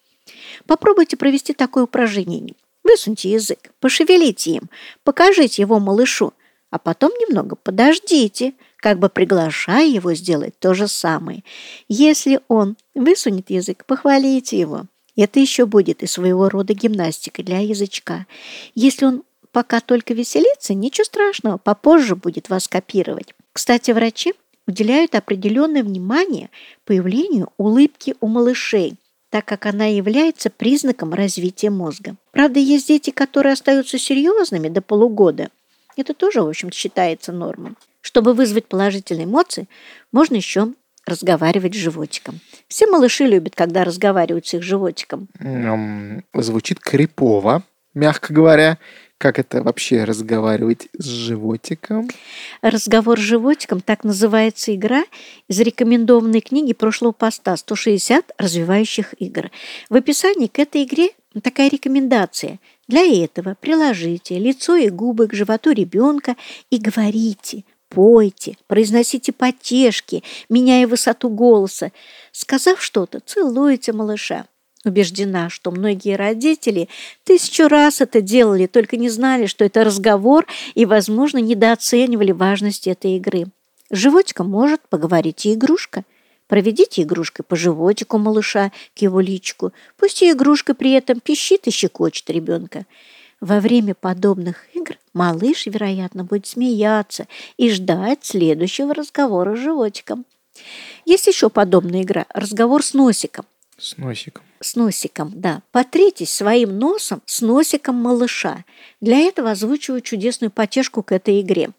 Попробуйте 0.64 1.18
провести 1.18 1.52
такое 1.52 1.84
упражнение. 1.84 2.54
Высуньте 2.84 3.30
язык, 3.30 3.70
пошевелите 3.80 4.52
им, 4.52 4.70
покажите 5.04 5.60
его 5.60 5.78
малышу, 5.78 6.32
а 6.70 6.78
потом 6.78 7.10
немного 7.12 7.56
подождите, 7.56 8.54
как 8.76 8.98
бы 8.98 9.08
приглашая 9.08 9.86
его 9.86 10.14
сделать 10.14 10.58
то 10.58 10.74
же 10.74 10.88
самое. 10.88 11.42
Если 11.88 12.40
он 12.48 12.76
высунет 12.94 13.50
язык, 13.50 13.84
похвалите 13.86 14.58
его. 14.58 14.84
Это 15.16 15.40
еще 15.40 15.66
будет 15.66 16.02
и 16.02 16.06
своего 16.06 16.48
рода 16.48 16.74
гимнастика 16.74 17.42
для 17.42 17.58
язычка. 17.58 18.26
Если 18.74 19.04
он 19.04 19.24
пока 19.50 19.80
только 19.80 20.14
веселится, 20.14 20.74
ничего 20.74 21.04
страшного, 21.04 21.58
попозже 21.58 22.14
будет 22.14 22.48
вас 22.48 22.68
копировать. 22.68 23.34
Кстати, 23.52 23.90
врачи 23.90 24.34
уделяют 24.68 25.14
определенное 25.14 25.82
внимание 25.82 26.50
появлению 26.84 27.48
улыбки 27.56 28.14
у 28.20 28.28
малышей, 28.28 28.94
так 29.30 29.44
как 29.44 29.66
она 29.66 29.86
является 29.86 30.50
признаком 30.50 31.12
развития 31.12 31.70
мозга. 31.70 32.14
Правда, 32.30 32.60
есть 32.60 32.86
дети, 32.88 33.10
которые 33.10 33.54
остаются 33.54 33.98
серьезными 33.98 34.68
до 34.68 34.82
полугода, 34.82 35.48
это 35.98 36.14
тоже, 36.14 36.42
в 36.42 36.48
общем 36.48 36.72
считается 36.72 37.32
нормой. 37.32 37.72
Чтобы 38.00 38.32
вызвать 38.34 38.66
положительные 38.66 39.24
эмоции, 39.24 39.68
можно 40.12 40.36
еще 40.36 40.68
разговаривать 41.04 41.74
с 41.74 41.78
животиком. 41.78 42.40
Все 42.68 42.86
малыши 42.86 43.24
любят, 43.24 43.54
когда 43.54 43.84
разговаривают 43.84 44.46
с 44.46 44.54
их 44.54 44.62
животиком. 44.62 45.28
Звучит 46.34 46.80
крипово, 46.80 47.62
мягко 47.94 48.32
говоря. 48.32 48.78
Как 49.16 49.40
это 49.40 49.64
вообще 49.64 50.04
разговаривать 50.04 50.86
с 50.96 51.04
животиком? 51.04 52.08
Разговор 52.62 53.18
с 53.18 53.22
животиком, 53.22 53.80
так 53.80 54.04
называется 54.04 54.72
игра 54.72 55.02
из 55.48 55.58
рекомендованной 55.58 56.40
книги 56.40 56.72
прошлого 56.72 57.10
поста 57.10 57.54
«160 57.54 58.26
развивающих 58.38 59.14
игр». 59.18 59.50
В 59.90 59.96
описании 59.96 60.46
к 60.46 60.60
этой 60.60 60.84
игре 60.84 61.10
такая 61.42 61.68
рекомендация. 61.68 62.60
Для 62.88 63.02
этого 63.02 63.54
приложите 63.60 64.38
лицо 64.38 64.74
и 64.76 64.88
губы 64.88 65.28
к 65.28 65.34
животу 65.34 65.72
ребенка 65.72 66.36
и 66.70 66.78
говорите, 66.78 67.64
пойте, 67.90 68.56
произносите 68.66 69.32
потешки, 69.32 70.24
меняя 70.48 70.86
высоту 70.86 71.28
голоса. 71.28 71.92
Сказав 72.32 72.82
что-то, 72.82 73.20
целуйте 73.20 73.92
малыша. 73.92 74.46
Убеждена, 74.86 75.50
что 75.50 75.70
многие 75.70 76.16
родители 76.16 76.88
тысячу 77.24 77.68
раз 77.68 78.00
это 78.00 78.22
делали, 78.22 78.66
только 78.66 78.96
не 78.96 79.10
знали, 79.10 79.44
что 79.44 79.66
это 79.66 79.84
разговор 79.84 80.46
и, 80.74 80.86
возможно, 80.86 81.38
недооценивали 81.38 82.32
важность 82.32 82.86
этой 82.86 83.16
игры. 83.16 83.48
С 83.90 83.98
животиком 83.98 84.48
может 84.48 84.80
поговорить 84.88 85.44
и 85.44 85.52
игрушка– 85.52 86.04
Проведите 86.48 87.02
игрушкой 87.02 87.44
по 87.44 87.54
животику 87.54 88.18
малыша 88.18 88.72
к 88.96 88.98
его 88.98 89.20
личку. 89.20 89.72
Пусть 89.96 90.22
и 90.22 90.30
игрушка 90.32 90.74
при 90.74 90.92
этом 90.92 91.20
пищит 91.20 91.66
и 91.66 91.70
щекочет 91.70 92.28
ребенка. 92.30 92.86
Во 93.40 93.60
время 93.60 93.94
подобных 93.94 94.64
игр 94.74 94.96
малыш, 95.12 95.66
вероятно, 95.66 96.24
будет 96.24 96.46
смеяться 96.46 97.28
и 97.56 97.70
ждать 97.70 98.24
следующего 98.24 98.94
разговора 98.94 99.54
с 99.54 99.60
животиком. 99.60 100.24
Есть 101.04 101.26
еще 101.28 101.50
подобная 101.50 102.02
игра– 102.02 102.26
разговор 102.30 102.82
с 102.82 102.94
носиком. 102.94 103.44
С 103.76 103.96
носиком. 103.96 104.42
С 104.58 104.74
носиком, 104.74 105.30
да. 105.34 105.62
Потритесь 105.70 106.32
своим 106.32 106.78
носом 106.78 107.22
с 107.26 107.42
носиком 107.42 107.94
малыша. 107.94 108.64
Для 109.00 109.18
этого 109.18 109.52
озвучиваю 109.52 110.00
чудесную 110.00 110.50
потешку 110.50 111.04
к 111.04 111.12
этой 111.12 111.40
игре. 111.40 111.70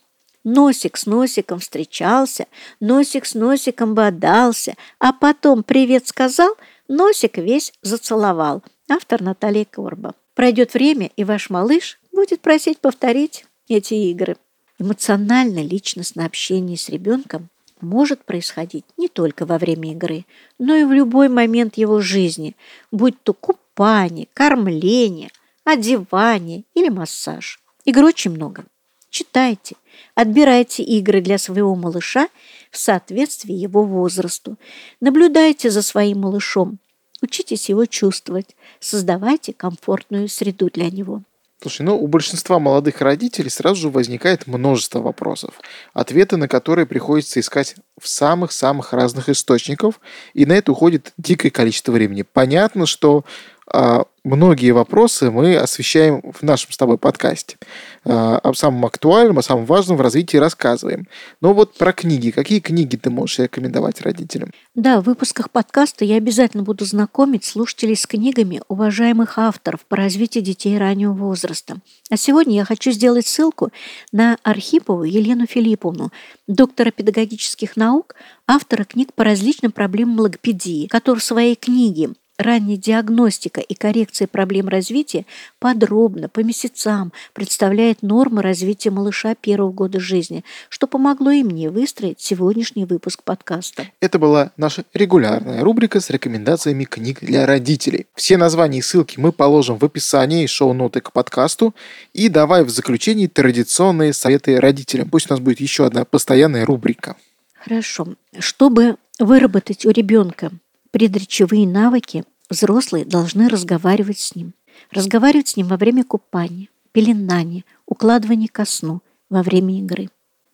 Носик 0.43 0.95
с 0.95 1.06
носиком 1.06 1.60
встречался, 1.60 2.47
носик 2.80 3.25
с 3.25 3.34
носиком 3.34 3.93
бодался, 3.93 4.75
а 4.97 5.12
потом 5.12 5.63
«привет» 5.63 6.08
сказал, 6.08 6.56
носик 6.88 7.38
весь 7.38 7.73
зацеловал. 7.82 8.63
Автор 8.89 9.21
Наталья 9.21 9.65
Корба. 9.65 10.15
Пройдет 10.36 10.73
время, 10.73 11.12
и 11.17 11.25
ваш 11.25 11.49
малыш 11.49 11.99
будет 12.13 12.39
просить 12.39 12.80
повторить 12.80 13.45
эти 13.67 13.93
игры. 13.93 14.38
Эмоциональное 14.80 15.63
личностное 15.63 16.25
общение 16.25 16.78
с 16.78 16.88
ребенком 16.88 17.49
может 17.82 18.23
происходить 18.23 18.86
не 18.97 19.10
только 19.10 19.45
во 19.45 19.58
время 19.58 19.91
игры, 19.91 20.25
но 20.58 20.73
и 20.73 20.86
в 20.86 20.93
любой 20.93 21.28
момент 21.28 21.75
его 21.78 21.99
жизни, 21.99 22.56
будь 22.91 23.21
то 23.23 23.34
купание, 23.34 24.30
кормление, 24.34 25.32
одевание 25.65 26.63
или 26.73 26.88
массаж. 26.88 27.60
Игр 27.84 28.06
очень 28.06 28.32
много. 28.32 28.65
Читайте, 29.10 29.76
отбирайте 30.15 30.84
игры 30.84 31.22
для 31.22 31.38
своего 31.38 31.76
малыша 31.76 32.28
в 32.72 32.78
соответствии 32.78 33.54
его 33.54 33.84
возрасту. 33.84 34.58
Наблюдайте 35.02 35.72
за 35.72 35.82
своим 35.82 36.22
малышом, 36.22 36.78
учитесь 37.22 37.69
его 37.69 37.86
чувствовать, 37.86 38.56
создавайте 38.80 39.54
комфортную 39.54 40.28
среду 40.30 40.69
для 40.72 40.89
него. 40.91 41.24
Слушай, 41.62 41.82
ну 41.82 41.98
у 41.98 42.08
большинства 42.08 42.58
молодых 42.58 43.02
родителей 43.02 43.50
сразу 43.50 43.82
же 43.82 43.89
возникает 43.89 44.48
множество 44.48 45.00
вопросов, 45.02 45.56
ответы 45.93 46.38
на 46.38 46.48
которые 46.48 46.86
приходится 46.86 47.41
искать 47.41 47.76
в 48.00 48.08
самых-самых 48.08 48.93
разных 48.93 49.28
источников, 49.28 50.00
и 50.34 50.45
на 50.45 50.54
это 50.54 50.72
уходит 50.72 51.12
дикое 51.17 51.50
количество 51.50 51.91
времени. 51.91 52.22
Понятно, 52.22 52.86
что 52.86 53.26
а, 53.67 54.06
многие 54.30 54.72
вопросы 54.72 55.32
мы 55.32 55.56
освещаем 55.58 56.22
в 56.22 56.44
нашем 56.44 56.72
с 56.72 56.78
тобой 56.78 56.98
подкасте. 56.98 57.58
А, 58.06 58.38
о 58.38 58.54
самом 58.54 58.86
актуальном, 58.86 59.39
о 59.39 59.42
самом 59.42 59.65
важном 59.65 59.98
в 59.98 60.02
развитии 60.02 60.38
рассказываем. 60.38 61.08
Но 61.42 61.54
вот 61.54 61.76
про 61.76 61.94
книги. 61.94 62.32
Какие 62.32 62.60
книги 62.60 62.96
ты 62.96 63.10
можешь 63.10 63.39
рекомендовать 63.39 64.02
родителям? 64.02 64.52
Да, 64.76 65.02
в 65.02 65.06
выпусках 65.06 65.50
подкаста 65.50 66.06
я 66.06 66.15
обязательно 66.15 66.63
буду 66.63 66.86
знакомить 66.86 67.44
слушателей 67.44 67.96
с 67.96 68.06
книгами 68.06 68.62
уважаемых 68.68 69.38
авторов 69.38 69.82
по 69.88 69.98
развитию 69.98 70.44
детей 70.44 70.78
раннего 70.78 71.13
возраста. 71.13 71.78
А 72.10 72.18
сегодня 72.18 72.56
я 72.56 72.65
хочу 72.65 72.92
сделать 72.92 73.28
ссылку 73.28 73.72
на 74.12 74.38
Архипову 74.44 75.04
Елену 75.04 75.46
Филипповну, 75.48 76.12
доктора 76.48 76.92
педагогических 76.92 77.76
наук, 77.76 78.15
автора 78.48 78.84
книг 78.84 79.13
по 79.13 79.24
различным 79.24 79.72
проблемам 79.72 80.20
логопедии, 80.20 80.88
который 80.88 81.20
в 81.20 81.24
своей 81.24 81.56
книге 81.56 82.12
ранняя 82.39 82.78
диагностика 82.78 83.62
и 83.62 83.75
коррекция 83.75 84.28
проблем 84.28 84.69
развития 84.69 85.25
подробно, 85.60 86.30
по 86.30 86.39
месяцам, 86.39 87.12
представляет 87.34 88.02
нормы 88.02 88.41
развития 88.41 88.89
малыша 88.89 89.36
первого 89.36 89.71
года 89.71 89.99
жизни, 89.99 90.43
что 90.69 90.88
помогло 90.88 91.32
и 91.32 91.43
мне 91.43 91.69
выстроить 91.69 92.21
сегодняшний 92.21 92.86
выпуск 92.86 93.23
подкаста. 93.23 93.89
Это 93.99 94.17
была 94.17 94.52
наша 94.56 94.86
регулярная 94.93 95.63
рубрика 95.63 95.99
с 95.99 96.10
рекомендациями 96.10 96.86
книг 96.86 97.19
для 97.21 97.45
родителей. 97.45 98.08
Все 98.15 98.38
названия 98.38 98.80
и 98.80 98.82
ссылки 98.82 99.19
мы 99.19 99.34
положим 99.34 99.78
в 99.78 99.84
описании 99.84 100.45
и 100.45 100.47
шоу-ноты 100.47 101.02
к 101.02 101.12
подкасту. 101.12 101.75
И 102.13 102.30
давай 102.30 102.63
в 102.63 102.69
заключении 102.69 103.28
традиционные 103.28 104.13
советы 104.13 104.60
родителям. 104.60 105.10
Пусть 105.10 105.30
у 105.30 105.34
нас 105.34 105.41
будет 105.41 105.60
еще 105.60 105.86
одна 105.86 106.06
постоянная 106.06 106.65
рубрика. 106.65 107.17
Хорошо. 107.54 108.08
Чтобы 108.39 108.95
выработать 109.19 109.86
у 109.86 109.89
ребенка 109.89 110.52
предречевые 110.91 111.67
навыки, 111.67 112.23
взрослые 112.49 113.06
должны 113.06 113.49
разговаривать 113.49 114.19
с 114.19 114.36
ним. 114.36 114.54
Разговаривать 114.91 115.49
с 115.49 115.58
ним 115.58 115.67
во 115.67 115.78
время 115.78 116.04
купания, 116.04 116.69
пеленания, 116.91 117.63
укладывания 117.86 118.47
ко 118.47 118.65
сну, 118.65 119.02
во 119.30 119.43
время 119.43 119.80
игры. 119.80 120.10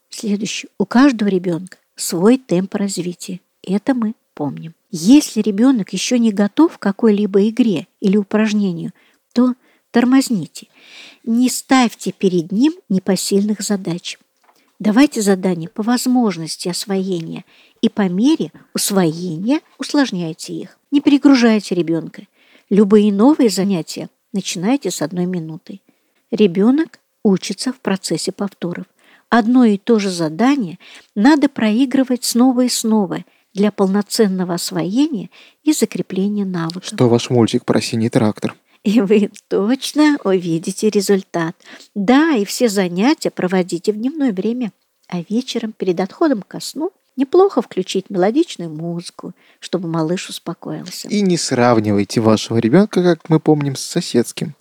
Следующее. 0.09 0.69
У 0.77 0.85
каждого 0.85 1.29
ребенка 1.29 1.77
свой 1.95 2.37
темп 2.37 2.75
развития. 2.75 3.39
Это 3.63 3.93
мы 3.93 4.15
помним. 4.33 4.73
Если 4.91 5.41
ребенок 5.41 5.93
еще 5.93 6.19
не 6.19 6.31
готов 6.31 6.77
к 6.77 6.81
какой-либо 6.81 7.47
игре 7.49 7.87
или 7.99 8.17
упражнению, 8.17 8.93
то 9.33 9.55
тормозните. 9.91 10.67
Не 11.23 11.49
ставьте 11.49 12.11
перед 12.11 12.51
ним 12.51 12.73
непосильных 12.89 13.61
задач. 13.61 14.17
Давайте 14.79 15.21
задания 15.21 15.69
по 15.69 15.83
возможности 15.83 16.67
освоения 16.67 17.45
и 17.81 17.89
по 17.89 18.09
мере 18.09 18.51
усвоения 18.73 19.61
усложняйте 19.77 20.53
их. 20.53 20.77
Не 20.91 21.01
перегружайте 21.01 21.75
ребенка. 21.75 22.27
Любые 22.69 23.13
новые 23.13 23.49
занятия 23.49 24.09
начинайте 24.33 24.91
с 24.91 25.01
одной 25.01 25.25
минуты. 25.25 25.81
Ребенок 26.29 26.99
учится 27.23 27.71
в 27.71 27.79
процессе 27.79 28.31
повторов. 28.31 28.85
Одно 29.29 29.65
и 29.65 29.77
то 29.77 29.97
же 29.99 30.09
задание 30.09 30.77
надо 31.15 31.47
проигрывать 31.49 32.23
снова 32.23 32.65
и 32.65 32.69
снова 32.69 33.23
для 33.53 33.71
полноценного 33.71 34.55
освоения 34.55 35.29
и 35.63 35.71
закрепления 35.71 36.45
навыков. 36.45 36.85
Что 36.85 37.07
ваш 37.07 37.29
мультик 37.29 37.63
про 37.65 37.81
синий 37.81 38.09
трактор? 38.09 38.55
И 38.85 39.01
вы 39.01 39.31
точно 39.47 40.19
увидите 40.23 40.91
результат. 40.91 41.55
Да, 41.95 42.35
и 42.35 42.45
все 42.45 42.69
занятия 42.69 43.31
проводите 43.31 43.91
в 43.91 43.97
дневное 43.97 44.31
время, 44.31 44.71
а 45.07 45.21
вечером 45.27 45.73
перед 45.73 45.99
отходом 45.99 46.43
ко 46.43 46.59
сну 46.59 46.91
неплохо 47.15 47.63
включить 47.63 48.11
мелодичную 48.11 48.69
музыку, 48.69 49.33
чтобы 49.59 49.89
малыш 49.89 50.29
успокоился. 50.29 51.07
И 51.07 51.21
не 51.21 51.35
сравнивайте 51.35 52.21
вашего 52.21 52.59
ребенка, 52.59 53.01
как 53.01 53.27
мы 53.27 53.39
помним, 53.39 53.75
с 53.75 53.81
соседским. 53.81 54.53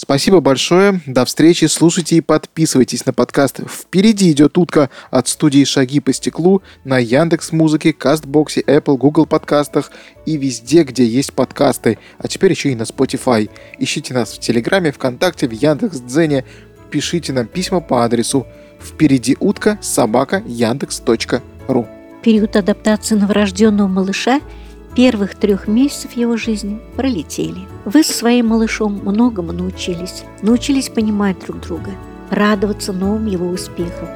Спасибо 0.00 0.38
большое. 0.38 1.00
До 1.06 1.24
встречи. 1.24 1.64
Слушайте 1.64 2.14
и 2.14 2.20
подписывайтесь 2.20 3.04
на 3.04 3.12
подкаст. 3.12 3.62
Впереди 3.68 4.30
идет 4.30 4.56
утка 4.56 4.90
от 5.10 5.26
студии 5.26 5.64
«Шаги 5.64 5.98
по 5.98 6.12
стеклу» 6.12 6.62
на 6.84 6.98
Яндекс 7.00 7.50
Музыке, 7.50 7.92
Кастбоксе, 7.92 8.60
Apple, 8.60 8.96
Google 8.96 9.26
подкастах 9.26 9.90
и 10.24 10.36
везде, 10.36 10.84
где 10.84 11.04
есть 11.04 11.32
подкасты. 11.32 11.98
А 12.18 12.28
теперь 12.28 12.52
еще 12.52 12.70
и 12.70 12.76
на 12.76 12.82
Spotify. 12.82 13.50
Ищите 13.80 14.14
нас 14.14 14.34
в 14.34 14.38
Телеграме, 14.38 14.92
ВКонтакте, 14.92 15.48
в 15.48 15.50
Яндекс 15.50 15.98
Дзене. 15.98 16.44
Пишите 16.92 17.32
нам 17.32 17.48
письма 17.48 17.80
по 17.80 18.04
адресу 18.04 18.46
впереди 18.80 19.36
утка 19.40 19.80
собака 19.82 20.44
яндекс.ру. 20.46 21.88
Период 22.22 22.54
адаптации 22.54 23.16
новорожденного 23.16 23.88
малыша– 23.88 24.40
первых 24.98 25.36
трех 25.36 25.68
месяцев 25.68 26.14
его 26.14 26.36
жизни 26.36 26.80
пролетели. 26.96 27.68
Вы 27.84 28.02
со 28.02 28.12
своим 28.12 28.48
малышом 28.48 28.94
многому 28.94 29.52
научились. 29.52 30.24
Научились 30.42 30.88
понимать 30.88 31.38
друг 31.38 31.60
друга, 31.60 31.92
радоваться 32.30 32.92
новым 32.92 33.26
его 33.26 33.46
успехам. 33.46 34.08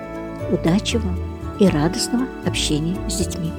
Удачи 0.51 0.97
вам 0.97 1.17
и 1.61 1.69
радостного 1.69 2.27
общения 2.45 2.97
с 3.09 3.17
детьми. 3.17 3.53